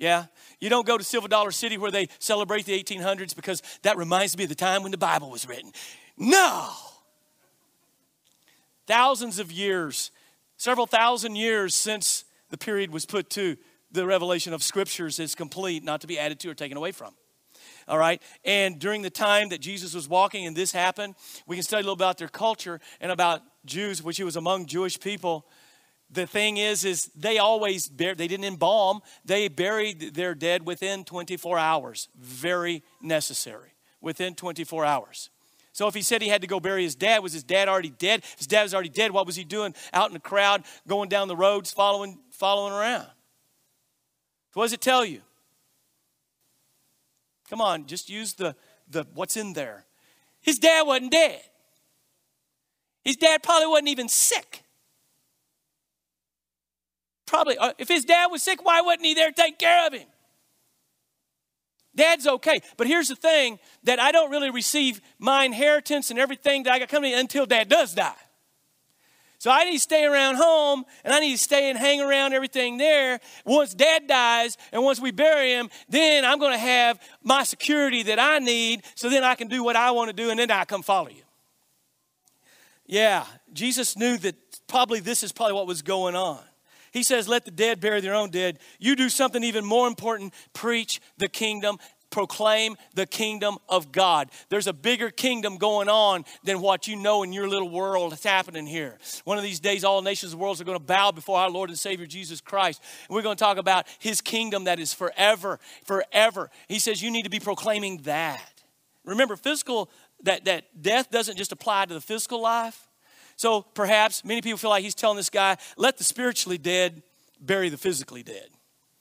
[0.00, 0.26] Yeah?
[0.58, 4.36] You don't go to Silver Dollar City where they celebrate the 1800s because that reminds
[4.36, 5.70] me of the time when the Bible was written.
[6.18, 6.68] No!
[8.88, 10.10] Thousands of years,
[10.56, 13.56] several thousand years since the period was put to
[13.92, 17.14] the revelation of scriptures is complete, not to be added to or taken away from.
[17.86, 18.22] All right?
[18.44, 21.14] And during the time that Jesus was walking and this happened,
[21.46, 24.66] we can study a little about their culture and about Jews, which he was among
[24.66, 25.46] Jewish people.
[26.10, 31.04] The thing is is they always bur- they didn't embalm they buried their dead within
[31.04, 32.08] 24 hours.
[32.16, 33.70] Very necessary.
[34.00, 35.30] Within 24 hours.
[35.72, 37.90] So if he said he had to go bury his dad was his dad already
[37.90, 38.20] dead?
[38.20, 39.74] If his dad was already dead what was he doing?
[39.92, 43.08] Out in the crowd going down the roads following following around.
[44.52, 45.22] What does it tell you
[47.48, 48.54] come on just use the
[48.88, 49.84] the what's in there
[50.40, 51.40] his dad wasn't dead
[53.02, 54.64] his dad probably wasn't even sick
[57.26, 59.92] Probably, uh, if his dad was sick, why wasn't he there to take care of
[59.92, 60.06] him?
[61.96, 62.60] Dad's okay.
[62.76, 66.78] But here's the thing that I don't really receive my inheritance and everything that I
[66.78, 68.14] got coming until dad does die.
[69.44, 72.32] So I need to stay around home and I need to stay and hang around
[72.32, 73.20] everything there.
[73.44, 78.04] Once dad dies and once we bury him, then I'm going to have my security
[78.04, 80.50] that I need so then I can do what I want to do and then
[80.50, 81.24] I come follow you.
[82.86, 84.34] Yeah, Jesus knew that
[84.66, 86.40] probably this is probably what was going on.
[86.90, 88.60] He says, Let the dead bury their own dead.
[88.78, 91.76] You do something even more important preach the kingdom
[92.14, 94.30] proclaim the kingdom of God.
[94.48, 98.22] There's a bigger kingdom going on than what you know in your little world that's
[98.22, 98.98] happening here.
[99.24, 101.50] One of these days, all nations of the world are going to bow before our
[101.50, 102.80] Lord and Savior Jesus Christ.
[103.08, 106.50] And we're going to talk about his kingdom that is forever, forever.
[106.68, 108.62] He says you need to be proclaiming that.
[109.04, 109.90] Remember, physical,
[110.22, 112.88] that, that death doesn't just apply to the physical life.
[113.34, 117.02] So perhaps many people feel like he's telling this guy, let the spiritually dead
[117.40, 118.50] bury the physically dead.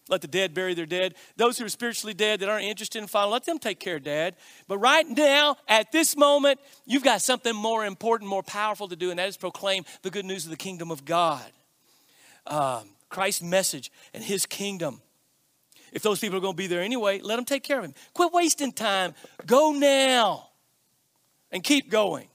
[0.10, 1.16] Let the dead bury their dead.
[1.38, 4.04] Those who are spiritually dead that aren't interested in following, let them take care of
[4.04, 4.36] dad.
[4.68, 9.12] But right now, at this moment, you've got something more important, more powerful to do,
[9.12, 11.50] and that is proclaim the good news of the kingdom of God.
[12.48, 15.02] Um, Christ's message and his kingdom.
[15.94, 17.94] If those people are going to be there anyway, let them take care of him.
[18.14, 19.14] Quit wasting time.
[19.46, 20.50] Go now
[21.52, 22.28] and keep going.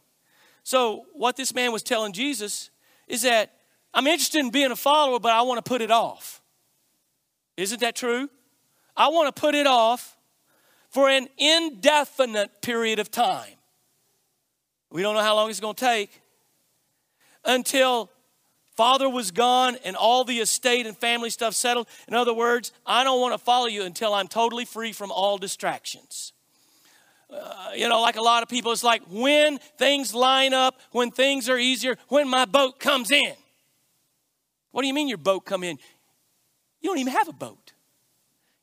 [0.63, 2.71] So, what this man was telling Jesus
[3.09, 3.53] is that
[3.93, 6.38] I'm interested in being a follower, but I want to put it off.
[7.59, 8.31] Isn't that true?
[8.97, 10.17] I want to put it off
[10.91, 13.53] for an indefinite period of time.
[14.91, 16.23] We don't know how long it's going to take
[17.45, 18.11] until
[18.77, 21.89] father was gone and all the estate and family stuff settled.
[22.07, 25.37] In other words, I don't want to follow you until I'm totally free from all
[25.37, 26.33] distractions.
[27.29, 31.11] Uh, you know, like a lot of people, it's like when things line up, when
[31.11, 33.35] things are easier, when my boat comes in.
[34.71, 35.79] What do you mean your boat come in?
[36.81, 37.73] You don't even have a boat.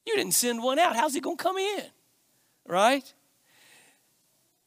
[0.05, 0.95] You didn't send one out.
[0.95, 1.83] How's it going to come in?
[2.67, 3.13] Right?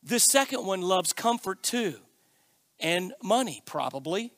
[0.02, 1.96] The second one loves comfort too,
[2.80, 4.32] and money probably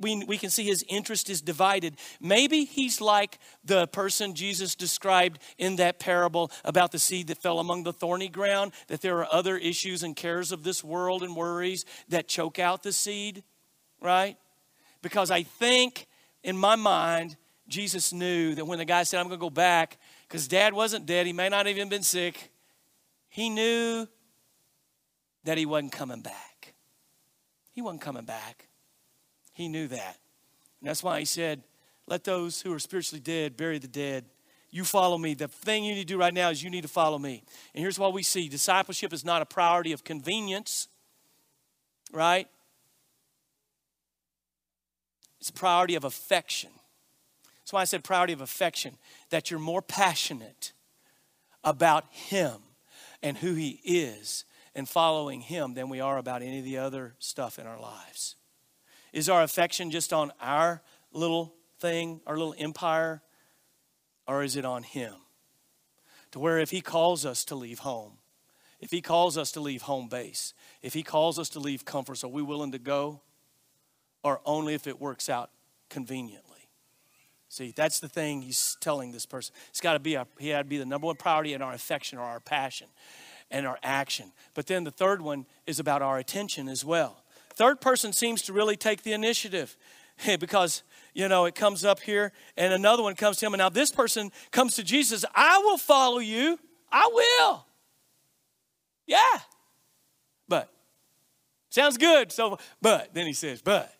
[0.00, 1.96] we, we can see his interest is divided.
[2.20, 7.58] Maybe he's like the person Jesus described in that parable about the seed that fell
[7.58, 11.34] among the thorny ground, that there are other issues and cares of this world and
[11.34, 13.42] worries that choke out the seed,
[14.00, 14.36] right?
[15.02, 16.06] Because I think
[16.44, 17.36] in my mind,
[17.72, 21.06] Jesus knew that when the guy said, I'm going to go back, because dad wasn't
[21.06, 22.52] dead, he may not even been sick,
[23.28, 24.06] he knew
[25.44, 26.74] that he wasn't coming back.
[27.72, 28.68] He wasn't coming back.
[29.54, 30.18] He knew that.
[30.80, 31.62] And that's why he said,
[32.06, 34.26] Let those who are spiritually dead bury the dead.
[34.70, 35.34] You follow me.
[35.34, 37.42] The thing you need to do right now is you need to follow me.
[37.74, 40.88] And here's what we see discipleship is not a priority of convenience,
[42.12, 42.48] right?
[45.40, 46.70] It's a priority of affection.
[47.72, 48.98] That's why I said priority of affection,
[49.30, 50.74] that you're more passionate
[51.64, 52.52] about Him
[53.22, 57.14] and who He is and following Him than we are about any of the other
[57.18, 58.36] stuff in our lives.
[59.14, 60.82] Is our affection just on our
[61.14, 63.22] little thing, our little empire,
[64.28, 65.14] or is it on Him?
[66.32, 68.18] To where if He calls us to leave home,
[68.80, 70.52] if He calls us to leave home base,
[70.82, 73.22] if He calls us to leave comforts, are we willing to go?
[74.22, 75.48] Or only if it works out
[75.88, 76.51] conveniently?
[77.52, 79.54] See, that's the thing he's telling this person.
[79.68, 81.74] It's got to be a, he had to be the number one priority in our
[81.74, 82.86] affection or our passion
[83.50, 84.32] and our action.
[84.54, 87.22] But then the third one is about our attention as well.
[87.52, 89.76] Third person seems to really take the initiative
[90.40, 90.82] because
[91.12, 93.90] you know it comes up here and another one comes to him and now this
[93.90, 96.58] person comes to jesus i will follow you
[96.90, 97.66] i will
[99.06, 99.40] yeah
[100.48, 100.70] but
[101.68, 103.94] sounds good so but then he says but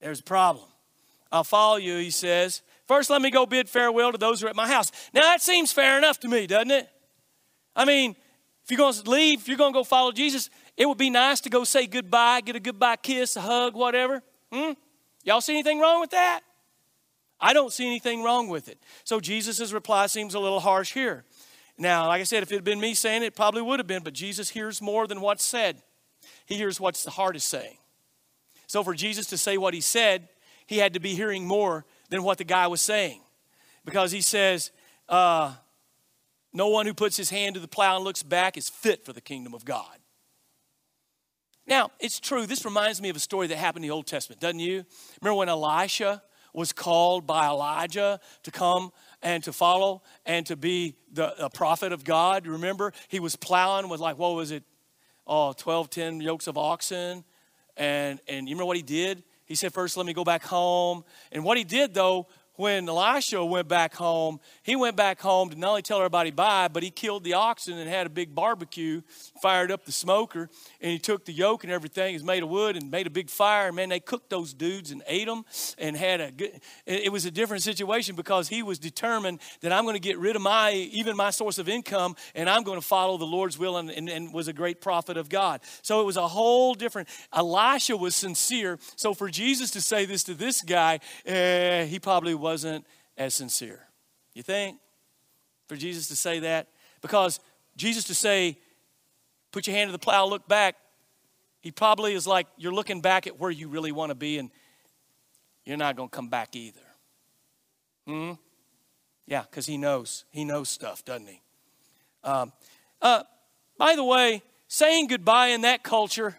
[0.00, 0.66] there's a problem
[1.36, 2.62] I'll follow you, he says.
[2.88, 4.90] First, let me go bid farewell to those who are at my house.
[5.12, 6.88] Now, that seems fair enough to me, doesn't it?
[7.74, 8.16] I mean,
[8.64, 11.10] if you're going to leave, if you're going to go follow Jesus, it would be
[11.10, 14.22] nice to go say goodbye, get a goodbye kiss, a hug, whatever.
[14.52, 14.72] Hmm?
[15.24, 16.40] Y'all see anything wrong with that?
[17.40, 18.78] I don't see anything wrong with it.
[19.04, 21.24] So Jesus' reply seems a little harsh here.
[21.78, 23.86] Now, like I said, if it had been me saying it, it probably would have
[23.86, 25.82] been, but Jesus hears more than what's said.
[26.46, 27.76] He hears what the heart is saying.
[28.66, 30.28] So for Jesus to say what he said,
[30.66, 33.20] he had to be hearing more than what the guy was saying.
[33.84, 34.72] Because he says,
[35.08, 35.54] uh,
[36.52, 39.12] No one who puts his hand to the plow and looks back is fit for
[39.12, 39.98] the kingdom of God.
[41.66, 42.46] Now, it's true.
[42.46, 44.84] This reminds me of a story that happened in the Old Testament, doesn't you?
[45.20, 50.94] Remember when Elisha was called by Elijah to come and to follow and to be
[51.12, 52.46] the prophet of God?
[52.46, 52.92] Remember?
[53.08, 54.62] He was plowing with, like, what was it?
[55.26, 57.24] Oh, 12, 10 yokes of oxen.
[57.76, 59.24] And, and you remember what he did?
[59.46, 61.04] He said, First, let me go back home.
[61.32, 62.26] And what he did, though,
[62.56, 66.68] when Elisha went back home, he went back home to not only tell everybody bye,
[66.68, 69.02] but he killed the oxen and had a big barbecue,
[69.40, 70.48] fired up the smoker,
[70.80, 73.30] and he took the yoke and everything, is made of wood, and made a big
[73.30, 73.68] fire.
[73.68, 75.44] And man, they cooked those dudes and ate them,
[75.78, 76.60] and had a good.
[76.86, 80.36] It was a different situation because he was determined that I'm going to get rid
[80.36, 83.76] of my even my source of income, and I'm going to follow the Lord's will,
[83.76, 85.60] and, and, and was a great prophet of God.
[85.82, 87.08] So it was a whole different.
[87.32, 88.78] Elisha was sincere.
[88.96, 92.86] So for Jesus to say this to this guy, eh, he probably wasn't
[93.18, 93.80] as sincere.
[94.32, 94.78] You think?
[95.66, 96.68] For Jesus to say that?
[97.00, 97.40] Because
[97.76, 98.56] Jesus to say,
[99.50, 100.76] put your hand to the plow, look back,
[101.60, 104.50] he probably is like, you're looking back at where you really want to be, and
[105.64, 106.86] you're not going to come back either.
[108.06, 108.32] Hmm?
[109.26, 110.24] Yeah, because he knows.
[110.30, 111.40] He knows stuff, doesn't he?
[112.22, 112.52] Um,
[113.02, 113.24] uh,
[113.76, 116.36] by the way, saying goodbye in that culture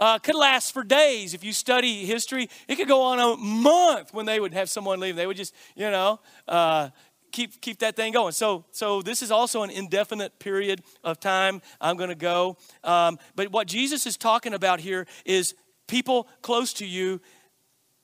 [0.00, 1.34] uh, could last for days.
[1.34, 4.98] If you study history, it could go on a month when they would have someone
[4.98, 5.14] leave.
[5.14, 6.88] They would just, you know, uh,
[7.30, 8.32] keep keep that thing going.
[8.32, 11.60] So so this is also an indefinite period of time.
[11.80, 12.56] I'm going to go.
[12.82, 15.54] Um, but what Jesus is talking about here is
[15.86, 17.20] people close to you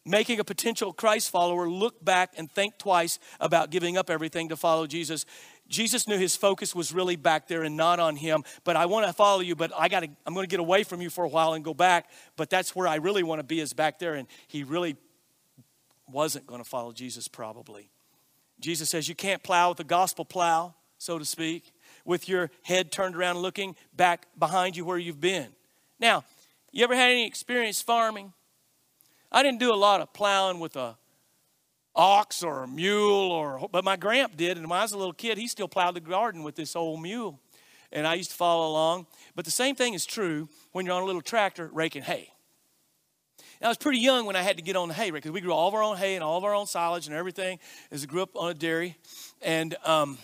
[0.05, 4.57] making a potential Christ follower look back and think twice about giving up everything to
[4.57, 5.26] follow Jesus.
[5.69, 8.45] Jesus knew his focus was really back there and not on him.
[8.64, 10.85] But I want to follow you, but I got to, I'm going to get away
[10.85, 12.11] from you for a while and go back.
[12.37, 14.14] But that's where I really want to be is back there.
[14.14, 14.97] And he really
[16.09, 17.91] wasn't going to follow Jesus probably.
[18.61, 21.73] Jesus says you can't plow with the gospel plow, so to speak,
[22.05, 25.49] with your head turned around looking back behind you where you've been.
[25.99, 26.25] Now,
[26.73, 28.33] you ever had any experience farming?
[29.33, 30.97] I didn't do a lot of plowing with a
[31.97, 35.12] ox or a mule or but my gramp did and when i was a little
[35.12, 37.40] kid he still plowed the garden with this old mule
[37.90, 41.03] and i used to follow along but the same thing is true when you're on
[41.03, 42.30] a little tractor raking hay
[43.61, 45.32] now, I was pretty young when I had to get on the hay rake because
[45.32, 47.59] we grew all of our own hay and all of our own silage and everything
[47.90, 48.99] as I grew up on a dairy.
[49.40, 50.18] And um,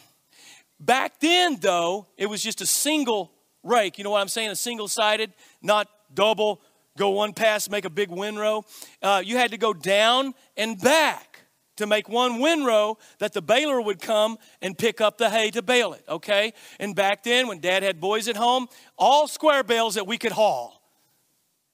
[0.78, 3.96] back then, though, it was just a single rake.
[3.96, 4.50] You know what I'm saying?
[4.50, 6.60] A single sided, not double,
[6.98, 8.64] go one pass, make a big windrow.
[9.00, 11.32] Uh, you had to go down and back
[11.76, 15.62] to make one windrow that the baler would come and pick up the hay to
[15.62, 16.52] bale it, okay?
[16.78, 18.68] And back then, when dad had boys at home,
[18.98, 20.82] all square bales that we could haul.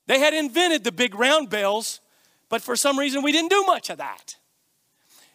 [0.06, 2.00] They had invented the big round bales,
[2.48, 4.36] but for some reason we didn't do much of that.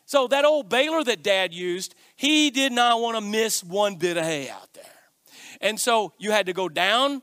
[0.06, 4.18] So that old baler that dad used, he did not want to miss one bit
[4.18, 4.84] of hay out there.
[5.62, 7.22] And so you had to go down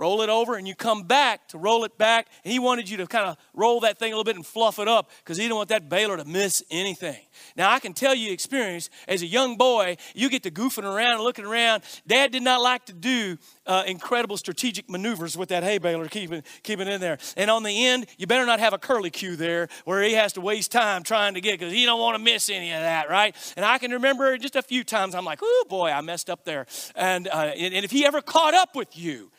[0.00, 2.28] roll it over, and you come back to roll it back.
[2.42, 4.78] And he wanted you to kind of roll that thing a little bit and fluff
[4.78, 7.18] it up because he didn't want that baler to miss anything.
[7.56, 11.14] Now, I can tell you experience as a young boy, you get to goofing around
[11.14, 11.82] and looking around.
[12.06, 13.36] Dad did not like to do
[13.66, 17.18] uh, incredible strategic maneuvers with that hay baler, keeping, keeping it in there.
[17.36, 20.32] And on the end, you better not have a curly cue there where he has
[20.34, 23.10] to waste time trying to get because he don't want to miss any of that,
[23.10, 23.36] right?
[23.56, 26.44] And I can remember just a few times I'm like, oh boy, I messed up
[26.44, 26.66] there.
[26.96, 29.30] And, uh, and if he ever caught up with you,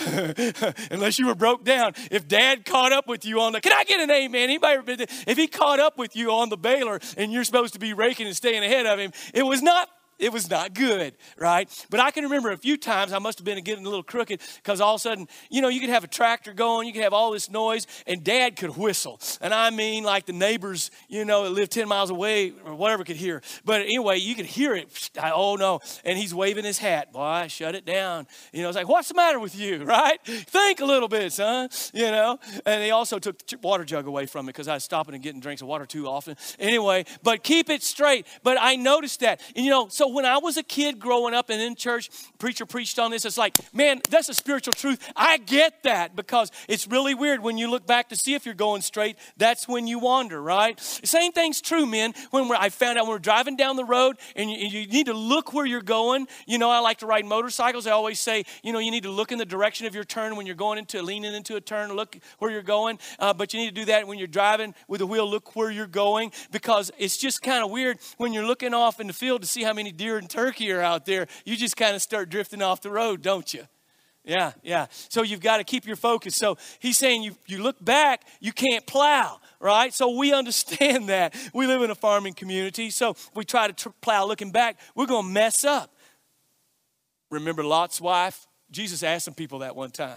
[0.90, 1.94] unless you were broke down.
[2.10, 4.42] If dad caught up with you on the, can I get an amen?
[4.42, 7.92] Anybody, if he caught up with you on the baler and you're supposed to be
[7.92, 9.88] raking and staying ahead of him, it was not
[10.20, 11.68] It was not good, right?
[11.88, 14.40] But I can remember a few times I must have been getting a little crooked
[14.56, 17.02] because all of a sudden, you know, you could have a tractor going, you could
[17.02, 19.18] have all this noise, and dad could whistle.
[19.40, 23.02] And I mean, like the neighbors, you know, that live 10 miles away or whatever
[23.02, 23.40] could hear.
[23.64, 25.10] But anyway, you could hear it.
[25.22, 25.80] oh no.
[26.04, 27.12] And he's waving his hat.
[27.12, 28.26] Boy, shut it down.
[28.52, 30.22] You know, it's like, what's the matter with you, right?
[30.24, 31.70] Think a little bit, son.
[31.94, 32.38] You know?
[32.66, 35.22] And they also took the water jug away from me because I was stopping and
[35.22, 36.36] getting drinks of water too often.
[36.58, 38.26] Anyway, but keep it straight.
[38.42, 39.40] But I noticed that.
[39.56, 42.66] And you know, so when I was a kid growing up and in church, preacher
[42.66, 43.24] preached on this.
[43.24, 45.12] It's like, man, that's a spiritual truth.
[45.16, 48.54] I get that because it's really weird when you look back to see if you're
[48.54, 49.16] going straight.
[49.36, 50.78] That's when you wander, right?
[50.80, 52.14] Same thing's true, men.
[52.30, 55.14] When I found out when we're driving down the road and you, you need to
[55.14, 56.26] look where you're going.
[56.46, 57.86] You know, I like to ride motorcycles.
[57.86, 60.36] I always say, you know, you need to look in the direction of your turn
[60.36, 61.92] when you're going into leaning into a turn.
[61.92, 62.98] Look where you're going.
[63.18, 65.28] Uh, but you need to do that when you're driving with the wheel.
[65.28, 69.06] Look where you're going because it's just kind of weird when you're looking off in
[69.06, 71.26] the field to see how many deer and turkey are out there.
[71.44, 73.64] You just kind of start drifting off the road, don't you?
[74.24, 74.86] Yeah, yeah.
[74.90, 76.34] So you've got to keep your focus.
[76.34, 79.92] So he's saying you, you look back, you can't plow, right?
[79.92, 81.36] So we understand that.
[81.52, 82.88] We live in a farming community.
[82.88, 85.94] So we try to tr- plow looking back, we're going to mess up.
[87.30, 88.46] Remember Lot's wife?
[88.70, 90.16] Jesus asked some people that one time,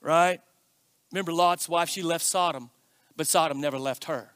[0.00, 0.40] right?
[1.10, 1.88] Remember Lot's wife?
[1.88, 2.70] She left Sodom,
[3.16, 4.30] but Sodom never left her.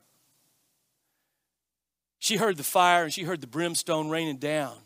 [2.30, 4.76] She heard the fire and she heard the brimstone raining down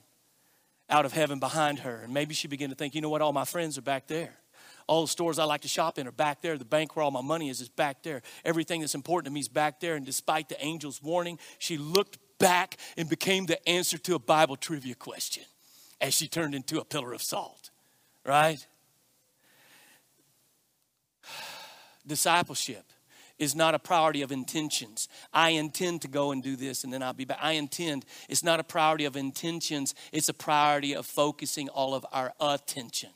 [0.88, 1.97] out of heaven behind her.
[1.97, 4.32] And maybe she began to think, you know what, all my friends are back there.
[4.86, 6.57] All the stores I like to shop in are back there.
[6.57, 8.22] The bank where all my money is is back there.
[8.47, 9.95] Everything that's important to me is back there.
[9.95, 14.57] And despite the angel's warning, she looked back and became the answer to a Bible
[14.57, 15.45] trivia question
[16.01, 17.68] as she turned into a pillar of salt.
[18.24, 18.66] Right?
[22.07, 22.84] Discipleship
[23.45, 25.09] is not a priority of intentions.
[25.32, 27.38] I intend to go and do this and then I'll be back.
[27.40, 28.05] I intend.
[28.28, 33.11] It's not a priority of intentions, it's a priority of focusing all of our attention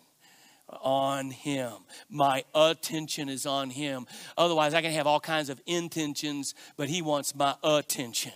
[0.68, 1.72] on Him.
[2.08, 4.06] My attention is on Him.
[4.36, 8.32] Otherwise, I can have all kinds of intentions, but He wants my attention.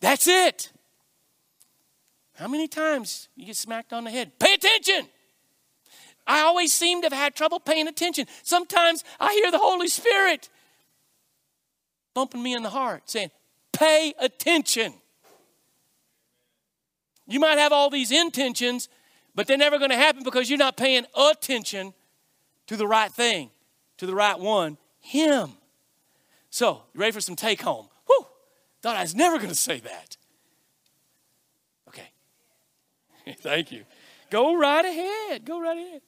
[0.00, 0.72] That's it.
[2.34, 4.38] How many times you get smacked on the head?
[4.38, 5.08] Pay attention.
[6.30, 8.26] I always seem to have had trouble paying attention.
[8.44, 10.48] Sometimes I hear the Holy Spirit
[12.14, 13.32] bumping me in the heart saying,
[13.72, 14.94] Pay attention.
[17.26, 18.88] You might have all these intentions,
[19.34, 21.94] but they're never going to happen because you're not paying attention
[22.68, 23.50] to the right thing,
[23.98, 25.54] to the right one, Him.
[26.48, 27.88] So, you ready for some take home?
[28.06, 28.26] Whew,
[28.82, 30.16] thought I was never going to say that.
[31.88, 32.10] Okay.
[33.40, 33.84] Thank you.
[34.30, 35.44] Go right ahead.
[35.44, 36.02] Go right ahead.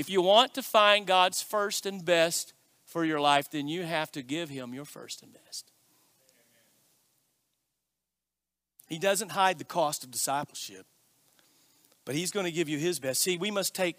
[0.00, 2.54] If you want to find God's first and best
[2.86, 5.70] for your life, then you have to give Him your first and best.
[8.88, 10.86] He doesn't hide the cost of discipleship,
[12.06, 13.20] but He's going to give you His best.
[13.20, 13.96] See, we must take,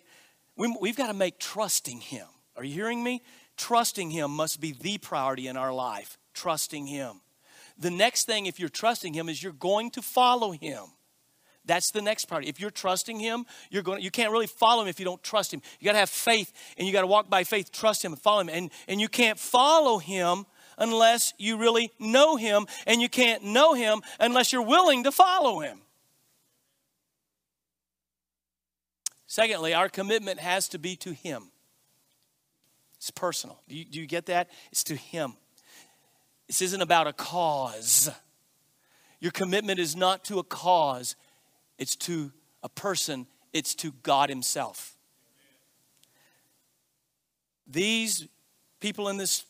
[0.57, 2.25] we, we've got to make trusting Him.
[2.55, 3.21] Are you hearing me?
[3.55, 6.17] Trusting Him must be the priority in our life.
[6.33, 7.21] Trusting Him.
[7.77, 10.85] The next thing, if you're trusting Him, is you're going to follow Him.
[11.65, 12.45] That's the next part.
[12.45, 15.53] If you're trusting him, you're going you can't really follow him if you don't trust
[15.53, 15.61] him.
[15.79, 18.21] You got to have faith and you got to walk by faith, trust him and
[18.21, 18.49] follow him.
[18.49, 20.45] And and you can't follow him
[20.77, 25.59] unless you really know him and you can't know him unless you're willing to follow
[25.59, 25.79] him.
[29.27, 31.51] Secondly, our commitment has to be to him.
[32.97, 33.61] It's personal.
[33.69, 34.49] Do you, do you get that?
[34.71, 35.35] It's to him.
[36.47, 38.09] This isn't about a cause.
[39.21, 41.15] Your commitment is not to a cause,
[41.81, 44.95] it's to a person, it's to God Himself.
[47.65, 48.27] These
[48.79, 49.45] people in this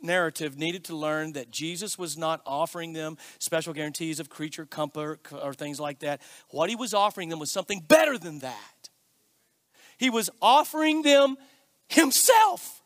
[0.00, 5.26] narrative needed to learn that Jesus was not offering them special guarantees of creature comfort
[5.32, 6.22] or things like that.
[6.50, 8.90] What he was offering them was something better than that.
[9.98, 11.36] He was offering them
[11.88, 12.81] himself.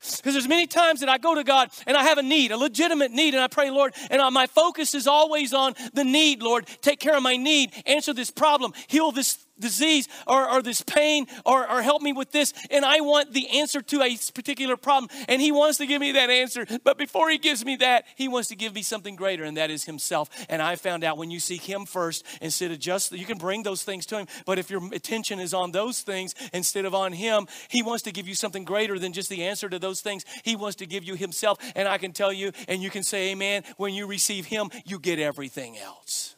[0.00, 2.56] Because there's many times that I go to God and I have a need, a
[2.56, 6.66] legitimate need, and I pray, Lord, and my focus is always on the need, Lord.
[6.82, 11.26] Take care of my need, answer this problem, heal this disease or, or this pain
[11.44, 12.52] or, or help me with this.
[12.70, 15.10] And I want the answer to a particular problem.
[15.28, 16.66] And He wants to give me that answer.
[16.84, 19.70] But before He gives me that, He wants to give me something greater, and that
[19.70, 20.28] is Himself.
[20.48, 23.62] And I found out when you seek Him first instead of just, you can bring
[23.62, 24.26] those things to Him.
[24.46, 28.12] But if your attention is on those things instead of on Him, He wants to
[28.12, 30.24] give you something greater than just the answer to those things.
[30.44, 31.58] He wants to give you Himself.
[31.74, 34.98] And I can tell you, and you can say, Amen, when you receive Him, you
[34.98, 36.36] get everything else.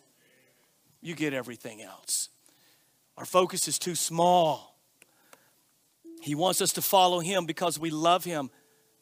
[1.03, 2.29] You get everything else.
[3.21, 4.79] Our focus is too small.
[6.23, 8.51] He wants us to follow Him because we love Him,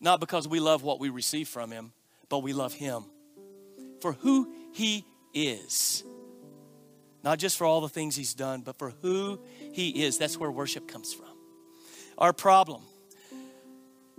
[0.00, 1.92] not because we love what we receive from Him,
[2.28, 3.04] but we love Him
[4.00, 6.02] for who He is.
[7.22, 9.38] Not just for all the things He's done, but for who
[9.72, 10.18] He is.
[10.18, 11.30] That's where worship comes from.
[12.18, 12.82] Our problem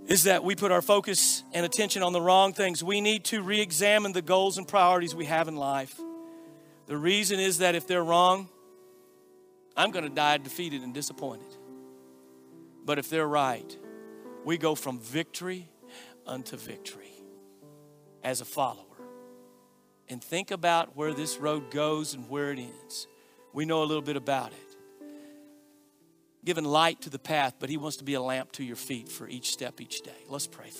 [0.06, 2.82] is that we put our focus and attention on the wrong things.
[2.82, 6.00] We need to re examine the goals and priorities we have in life.
[6.86, 8.48] The reason is that if they're wrong,
[9.76, 11.56] I'm going to die defeated and disappointed.
[12.84, 13.76] But if they're right,
[14.44, 15.68] we go from victory
[16.26, 17.12] unto victory
[18.22, 18.84] as a follower.
[20.08, 23.06] And think about where this road goes and where it ends.
[23.52, 24.70] We know a little bit about it
[26.44, 29.08] giving light to the path, but He wants to be a lamp to your feet
[29.08, 30.24] for each step each day.
[30.28, 30.70] Let's pray.
[30.70, 30.78] Father,